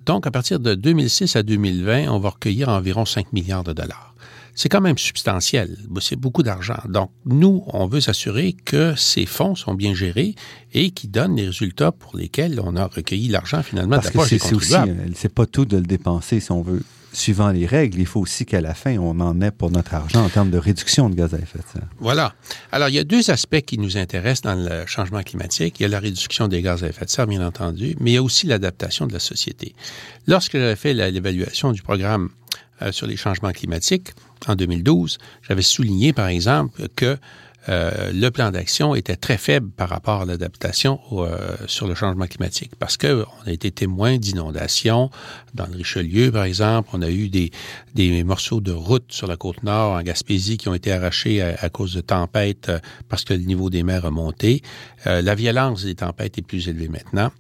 [0.05, 4.13] Donc, à partir de 2006 à 2020, on va recueillir environ 5 milliards de dollars.
[4.55, 5.77] C'est quand même substantiel.
[5.99, 6.79] C'est beaucoup d'argent.
[6.89, 10.33] Donc, nous, on veut s'assurer que ces fonds sont bien gérés
[10.73, 13.97] et qui donnent les résultats pour lesquels on a recueilli l'argent finalement.
[13.97, 14.73] Parce que c'est aussi,
[15.13, 16.81] c'est pas tout de le dépenser si on veut
[17.13, 20.23] suivant les règles, il faut aussi qu'à la fin, on en ait pour notre argent
[20.23, 21.87] en termes de réduction de gaz à effet de serre.
[21.99, 22.33] Voilà.
[22.71, 25.79] Alors, il y a deux aspects qui nous intéressent dans le changement climatique.
[25.79, 28.13] Il y a la réduction des gaz à effet de serre, bien entendu, mais il
[28.15, 29.73] y a aussi l'adaptation de la société.
[30.27, 32.29] Lorsque j'avais fait l'évaluation du programme
[32.81, 34.09] euh, sur les changements climatiques
[34.47, 37.17] en 2012, j'avais souligné, par exemple, que
[37.69, 42.27] euh, le plan d'action était très faible par rapport à l'adaptation euh, sur le changement
[42.27, 45.09] climatique parce que on a été témoin d'inondations
[45.53, 46.89] dans le Richelieu, par exemple.
[46.93, 47.51] On a eu des,
[47.93, 51.69] des morceaux de route sur la côte nord en Gaspésie qui ont été arrachés à,
[51.69, 54.61] cause de tempêtes euh, parce que le niveau des mers a monté.
[55.05, 57.31] la violence des tempêtes est plus élevée maintenant.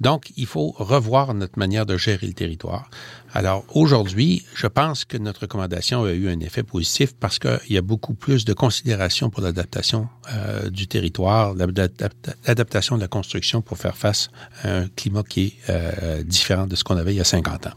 [0.00, 2.88] Donc, il faut revoir notre manière de gérer le territoire.
[3.34, 7.76] Alors aujourd'hui, je pense que notre recommandation a eu un effet positif parce qu'il y
[7.76, 13.78] a beaucoup plus de considération pour l'adaptation euh, du territoire, l'adaptation de la construction pour
[13.78, 14.30] faire face
[14.62, 17.66] à un climat qui est euh, différent de ce qu'on avait il y a 50
[17.66, 17.74] ans.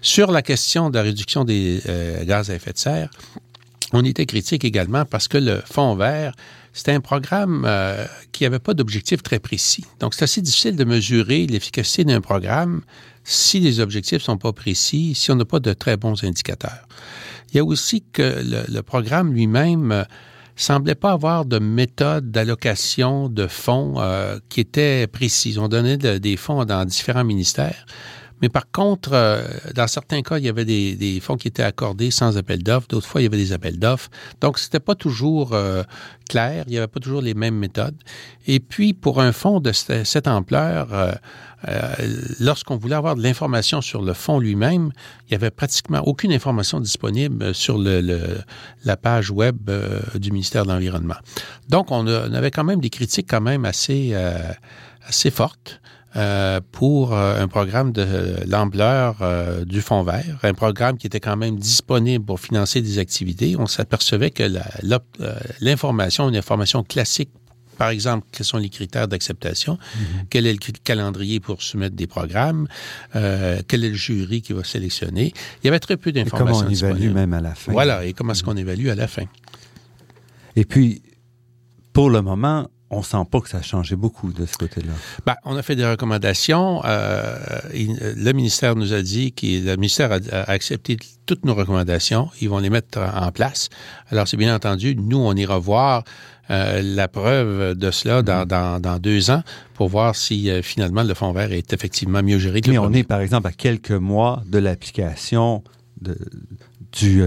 [0.00, 3.10] Sur la question de la réduction des euh, gaz à effet de serre,
[3.92, 6.34] on était critique également parce que le Fonds vert,
[6.74, 7.66] c'était un programme
[8.32, 9.84] qui n'avait pas d'objectif très précis.
[10.00, 12.82] Donc, c'est assez difficile de mesurer l'efficacité d'un programme
[13.24, 16.86] si les objectifs sont pas précis, si on n'a pas de très bons indicateurs.
[17.52, 20.04] Il y a aussi que le, programme lui-même euh,
[20.56, 25.58] semblait pas avoir de méthode d'allocation de fonds euh, qui était précise.
[25.58, 27.86] On donnait des fonds dans différents ministères.
[28.44, 29.42] Mais par contre, euh,
[29.74, 32.88] dans certains cas, il y avait des, fonds qui étaient accordés sans appel d'offres.
[32.88, 34.10] D'autres fois, il y avait des appels d'offres.
[34.42, 35.56] Donc, c'était pas toujours
[36.28, 36.64] clair.
[36.66, 37.96] Il n'y avait pas toujours les mêmes méthodes.
[38.46, 41.14] Et puis, pour un fonds de cette ampleur,
[41.68, 41.94] euh,
[42.40, 44.90] lorsqu'on voulait avoir de l'information sur le fonds lui-même,
[45.22, 50.72] il n'y avait pratiquement aucune information disponible sur la page web euh, du ministère de
[50.72, 51.16] l'Environnement.
[51.68, 54.52] Donc, on, avait quand même des critiques quand même euh,
[55.06, 55.80] assez fortes
[56.16, 61.20] euh, pour euh, un programme de l'ampleur euh, du Fonds vert, un programme qui était
[61.20, 63.56] quand même disponible pour financer des activités.
[63.58, 64.44] On s'apercevait que
[65.60, 67.30] l'information, une information classique
[67.76, 70.26] par exemple, quels sont les critères d'acceptation, mhm.
[70.30, 72.68] quel est le calendrier pour soumettre des programmes,
[73.16, 75.32] euh, quel est le jury qui va sélectionner.
[75.62, 76.60] Il y avait très peu d'informations.
[76.60, 77.72] Comment on évalue même à la fin?
[77.72, 79.24] Voilà, et comment est-ce qu'on évalue à la fin?
[80.56, 81.02] Et puis,
[81.92, 84.92] pour le moment, on sent pas que ça a changé beaucoup de ce côté-là.
[85.26, 86.82] Ben, on a fait des recommandations.
[86.84, 87.36] Euh,
[87.72, 90.18] le ministère nous a dit que le ministère a,
[90.50, 92.30] accepté toutes nos recommandations.
[92.40, 93.68] Ils vont les mettre en place.
[94.10, 96.04] Alors, c'est bien entendu, nous, on ira voir
[96.50, 98.80] euh, la preuve de cela dans, mm-hmm.
[98.80, 99.42] dans, deux ans
[99.74, 102.92] pour voir si euh, finalement le fonds vert est effectivement mieux géré que Mais on
[102.92, 105.64] est, par exemple, à quelques mois de l'application
[106.92, 107.22] du,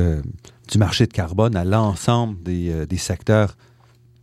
[0.70, 3.56] du marché de carbone à l'ensemble des, des secteurs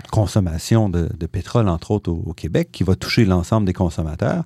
[0.08, 4.44] consommation de, pétrole, entre autres au, Québec, qui va toucher l'ensemble des consommateurs.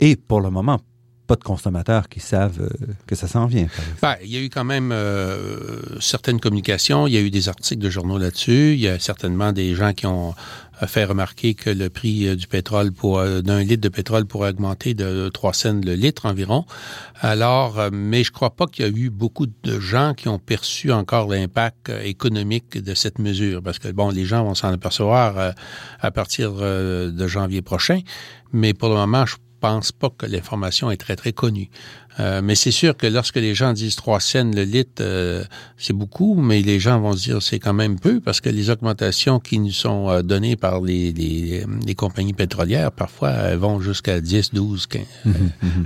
[0.00, 0.80] Et pour le moment,
[1.26, 2.68] pas de consommateurs qui savent euh,
[3.06, 3.66] que ça s'en vient.
[4.02, 7.48] Ben, il y a eu quand même euh, certaines communications, il y a eu des
[7.48, 10.34] articles de journaux là-dessus, il y a certainement des gens qui ont
[10.78, 14.26] a fait remarquer que le prix euh, du pétrole pour euh, d'un litre de pétrole
[14.26, 16.64] pourrait augmenter de 3 cents le litre environ.
[17.20, 20.38] Alors, euh, mais je crois pas qu'il y a eu beaucoup de gens qui ont
[20.38, 25.54] perçu encore l'impact économique de cette mesure, parce que bon, les gens vont s'en apercevoir
[26.00, 28.00] à partir de janvier prochain.
[28.52, 31.70] Mais pour le moment, je pense pas que l'information est très, très connue.
[32.20, 35.42] Euh, mais c'est sûr que lorsque les gens disent 3 cents le litre, euh,
[35.78, 38.68] c'est beaucoup, mais les gens vont se dire c'est quand même peu parce que les
[38.68, 43.80] augmentations qui nous sont euh, données par les, les, les compagnies pétrolières, parfois, elles vont
[43.80, 45.02] jusqu'à 10, 12, 15.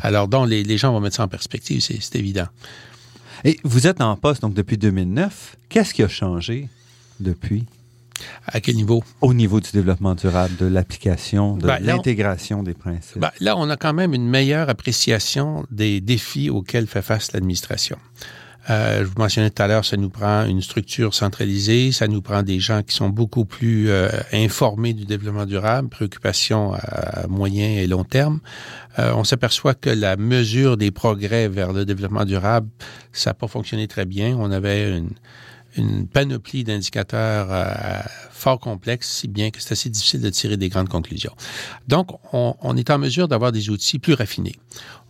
[0.03, 2.49] Alors, donc, les, les, gens vont mettre ça en perspective, c'est évident.
[3.45, 5.57] Et vous êtes en poste donc depuis 2009.
[5.69, 6.69] Qu'est-ce qui a changé
[7.21, 7.65] depuis?
[8.47, 9.03] À quel niveau?
[9.21, 13.19] Au niveau du développement durable, de l'application, de ben, l'intégration des principes.
[13.19, 17.99] Ben, là, on a quand même une meilleure appréciation des défis auxquels fait face l'administration.
[18.71, 22.21] Euh, je vous mentionnais tout à l'heure, ça nous prend une structure centralisée, ça nous
[22.21, 27.67] prend des gens qui sont beaucoup plus euh, informés du développement durable, préoccupations à moyen
[27.67, 28.41] et long terme.
[28.99, 32.69] Euh, on s'aperçoit que la mesure des progrès vers le développement durable,
[33.13, 34.37] ça n'a pas fonctionné très bien.
[34.39, 35.11] On avait une,
[35.79, 38.01] une panoplie d'indicateurs euh,
[38.31, 41.35] fort complexes, si bien que c'est assez difficile de tirer des grandes conclusions.
[41.87, 44.57] Donc, on, est en mesure d'avoir des outils plus raffinés.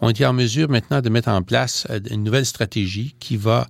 [0.01, 3.67] On est en mesure maintenant de mettre en place euh, une nouvelle stratégie qui va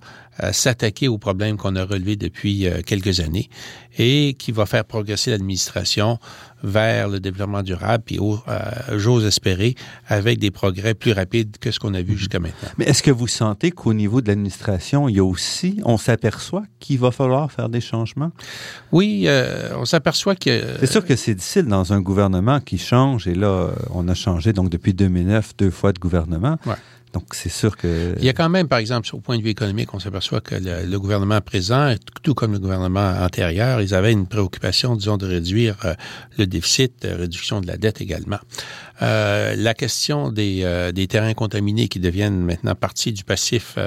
[0.51, 3.49] s'attaquer aux problèmes qu'on a relevés depuis quelques années
[3.97, 6.19] et qui va faire progresser l'administration
[6.63, 8.59] vers le développement durable, puis euh,
[8.97, 9.75] j'ose espérer,
[10.07, 12.17] avec des progrès plus rapides que ce qu'on a vu mhm.
[12.17, 12.69] jusqu'à maintenant.
[12.77, 16.63] Mais est-ce que vous sentez qu'au niveau de l'administration, il y a aussi, on s'aperçoit
[16.79, 18.31] qu'il va falloir faire des changements?
[18.91, 20.63] Oui, euh, on s'aperçoit que...
[20.79, 24.53] c'est sûr que c'est difficile dans un gouvernement qui change, et là, on a changé
[24.53, 26.57] donc depuis 2009 deux fois de gouvernement.
[26.65, 26.75] Ouais.
[27.13, 28.13] Donc, c'est sûr que...
[28.17, 30.55] Il y a quand même, par exemple, au point de vue économique, on s'aperçoit que
[30.55, 35.75] le, gouvernement présent, tout comme le gouvernement antérieur, ils avaient une préoccupation, disons, de réduire
[35.85, 35.95] euh,
[36.37, 38.39] le déficit, de réduction de la dette également.
[39.01, 43.77] Euh, la question des, euh, des, terrains contaminés qui deviennent maintenant partie du passif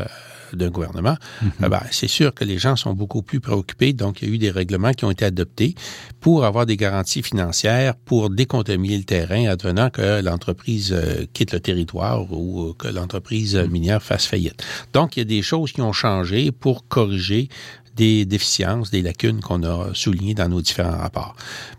[0.57, 1.51] d'un gouvernement, mhm.
[1.63, 3.93] euh, ben, c'est sûr que les gens sont beaucoup plus préoccupés.
[3.93, 5.75] Donc, il y a eu des règlements qui ont été adoptés
[6.21, 11.61] pour avoir des garanties financières pour décontaminer le terrain advenant que l'entreprise euh, quitte le
[11.61, 13.71] territoire ou euh, que l'entreprise mhm.
[13.71, 14.63] minière fasse faillite.
[14.93, 17.49] Donc, il y a des choses qui ont changé pour corriger
[17.97, 21.37] des déficiences, des lacunes qu'on a soulignées dans nos différents rapports.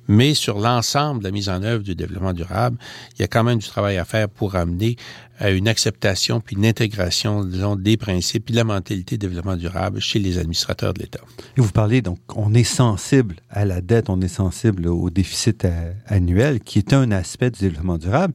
[0.08, 2.78] Mais sur l'ensemble de la mise en œuvre du développement durable,
[3.16, 4.98] il y a quand même du travail à faire pour amener
[5.40, 10.00] à une acceptation puis une intégration, disons, des principes et de la mentalité développement durable
[10.00, 11.22] chez les administrateurs de l'État.
[11.58, 15.66] Et vous parlez, donc, on est sensible à la dette, on est sensible au déficit
[16.08, 18.34] annuel, qui est un aspect du développement durable,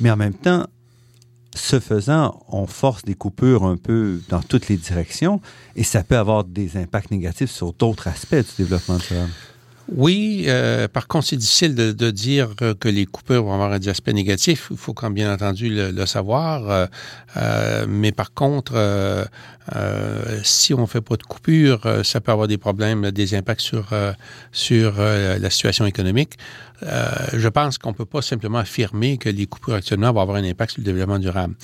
[0.00, 0.66] mais en même temps,
[1.58, 5.40] ce faisant, on force des coupures un peu dans toutes les directions
[5.76, 9.30] et ça peut avoir des impacts négatifs sur d'autres aspects du développement durable.
[9.94, 14.12] Oui, euh, par contre, c'est difficile de, dire que les coupures vont avoir des aspects
[14.12, 14.68] négatifs.
[14.70, 16.68] Il faut quand bien entendu le, le savoir.
[16.68, 16.86] Euh,
[17.38, 18.74] euh mais par contre,
[19.74, 23.60] euh, euh, si on fait pas de coupures, ça peut avoir des problèmes, des impacts
[23.60, 23.86] sur
[24.52, 26.36] sur la situation économique.
[26.84, 30.44] Euh, je pense qu'on peut pas simplement affirmer que les coupures actuellement vont avoir un
[30.44, 31.54] impact sur le développement durable.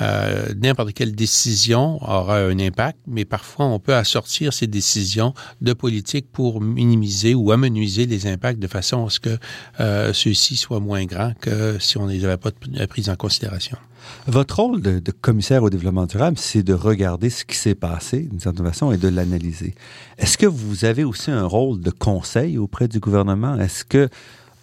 [0.00, 5.72] Euh, N'importe quelle décision aura un impact, mais parfois on peut assortir ces décisions de
[5.72, 9.38] politique pour minimiser ou amenuiser les impacts de façon à ce que
[9.80, 12.50] euh, ceux-ci soient moins grands que si on ne les avait pas
[12.88, 13.76] pris en considération.
[14.26, 18.40] Votre rôle de, commissaire au développement durable, c'est de regarder ce qui s'est passé d'une
[18.40, 19.74] certaine façon et de l'analyser.
[20.18, 23.58] Est-ce que vous avez aussi un rôle de conseil auprès du gouvernement?
[23.58, 24.08] Est-ce que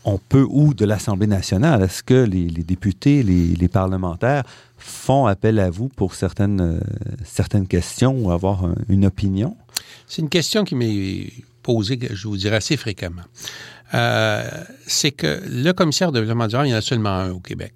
[0.06, 4.44] on peut, ou de l'Assemblée nationale, est-ce que les, députés, les, parlementaires
[4.78, 6.80] font appel à vous pour certaines, euh,
[7.26, 9.58] certaines questions ou avoir une opinion?
[10.08, 11.32] C'est une question qui m'est
[11.62, 13.24] posée, je vous dirais, assez fréquemment.
[13.94, 14.48] Euh,
[14.86, 17.74] c'est que le commissaire de développement durable, il y en a seulement un au Québec.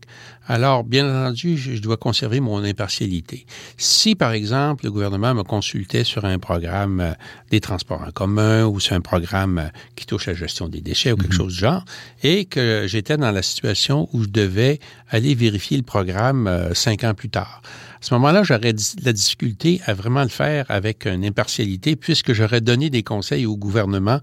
[0.48, 3.46] Alors, bien entendu, je, dois conserver mon impartialité.
[3.78, 7.14] Si, par exemple, le gouvernement me consultait sur un programme euh,
[7.50, 10.82] des transports en commun ou sur un programme euh, qui touche à la gestion des
[10.82, 11.38] déchets ou quelque mhm.
[11.38, 11.86] chose du genre,
[12.24, 17.14] et que j'étais dans la situation où je devais aller vérifier le programme cinq ans
[17.14, 17.62] plus tard.
[18.04, 22.60] À ce moment-là, j'aurais la difficulté à vraiment le faire avec une impartialité puisque j'aurais
[22.60, 24.20] donné des conseils au gouvernement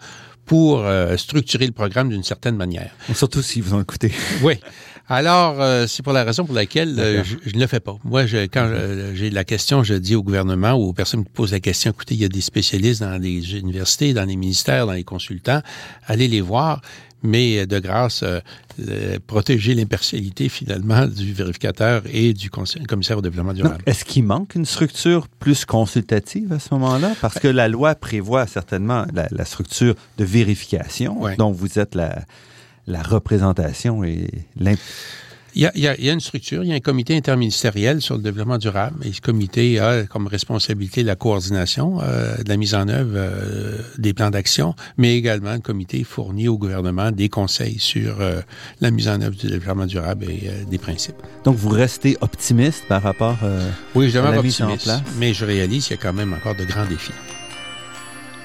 [0.51, 2.91] pour euh, structurer le programme d'une certaine manière.
[3.15, 4.13] Surtout si vous en écoutez.
[4.43, 4.55] oui.
[5.09, 7.97] Alors, euh, c'est pour la raison pour laquelle euh, je, ne le fais pas.
[8.03, 8.69] Moi, je, quand
[9.15, 12.17] j'ai la question, je dis au gouvernement ou aux personnes qui posent la question, écoutez,
[12.17, 15.63] il y a des spécialistes dans les universités, dans les ministères, dans les consultants,
[16.09, 16.83] allez les voir
[17.23, 18.25] mais de grâce,
[19.27, 23.83] protéger l'impartialité finalement du vérificateur et du commissaire au développement durable.
[23.87, 27.13] Est-ce qu'il manque une structure plus consultative à ce moment-là?
[27.21, 32.25] Parce que la loi prévoit certainement la, structure de vérification dont vous êtes la,
[32.87, 34.29] la représentation et
[35.55, 39.05] il y, a, une structure, il y a un comité interministériel sur le développement durable
[39.05, 43.79] et ce comité a comme responsabilité la coordination euh, de la mise en œuvre euh,
[43.99, 48.41] des plans d'action, mais également le comité fournit au gouvernement des conseils sur euh,
[48.81, 51.17] la mise en œuvre du développement durable et des principes.
[51.45, 53.39] Donc vous restez optimiste par rapport
[53.95, 55.03] oui, je à la mise en place?
[55.19, 57.13] mais je réalise qu'il y a quand même encore de grands défis.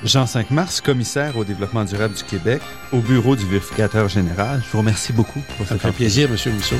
[0.03, 4.61] Jean 5 Mars, commissaire au développement durable du Québec, au bureau du vérificateur général.
[4.65, 6.53] Je vous remercie beaucoup pour Ça fait plaisir, M.
[6.53, 6.75] Mousseau.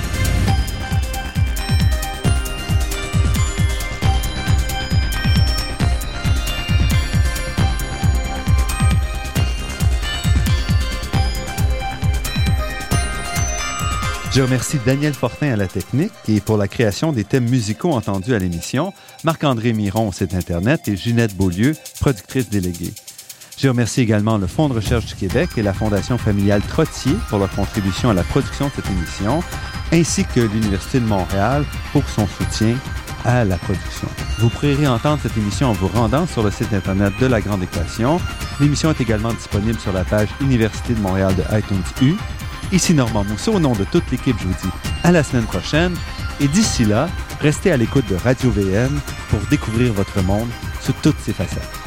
[14.36, 18.36] Je remercie Daniel Fortin à la technique et pour la création des thèmes musicaux entendus
[18.36, 18.92] à l'émission,
[19.24, 22.92] Marc-André Miron au site Internet et Ginette Beaulieu, productrice déléguée.
[23.66, 27.40] Je remercie également le Fonds de recherche du Québec et la Fondation familiale Trottier pour
[27.40, 29.42] leur contribution à la production de cette émission,
[29.92, 32.76] ainsi que l'Université de Montréal pour son soutien
[33.24, 34.08] à la production.
[34.38, 37.64] Vous pourrez entendre cette émission en vous rendant sur le site Internet de La Grande
[37.64, 38.22] Équation.
[38.60, 42.14] L'émission est également disponible sur la page Université de Montréal de iTunes U.
[42.72, 45.96] Ici Normand Mousseau, au nom de toute l'équipe, je vous dis à la semaine prochaine.
[46.40, 47.10] Et d'ici là,
[47.42, 49.02] restez à l'écoute de Radio VM
[49.32, 50.50] pour découvrir votre monde
[50.82, 51.86] sous toutes ses facettes.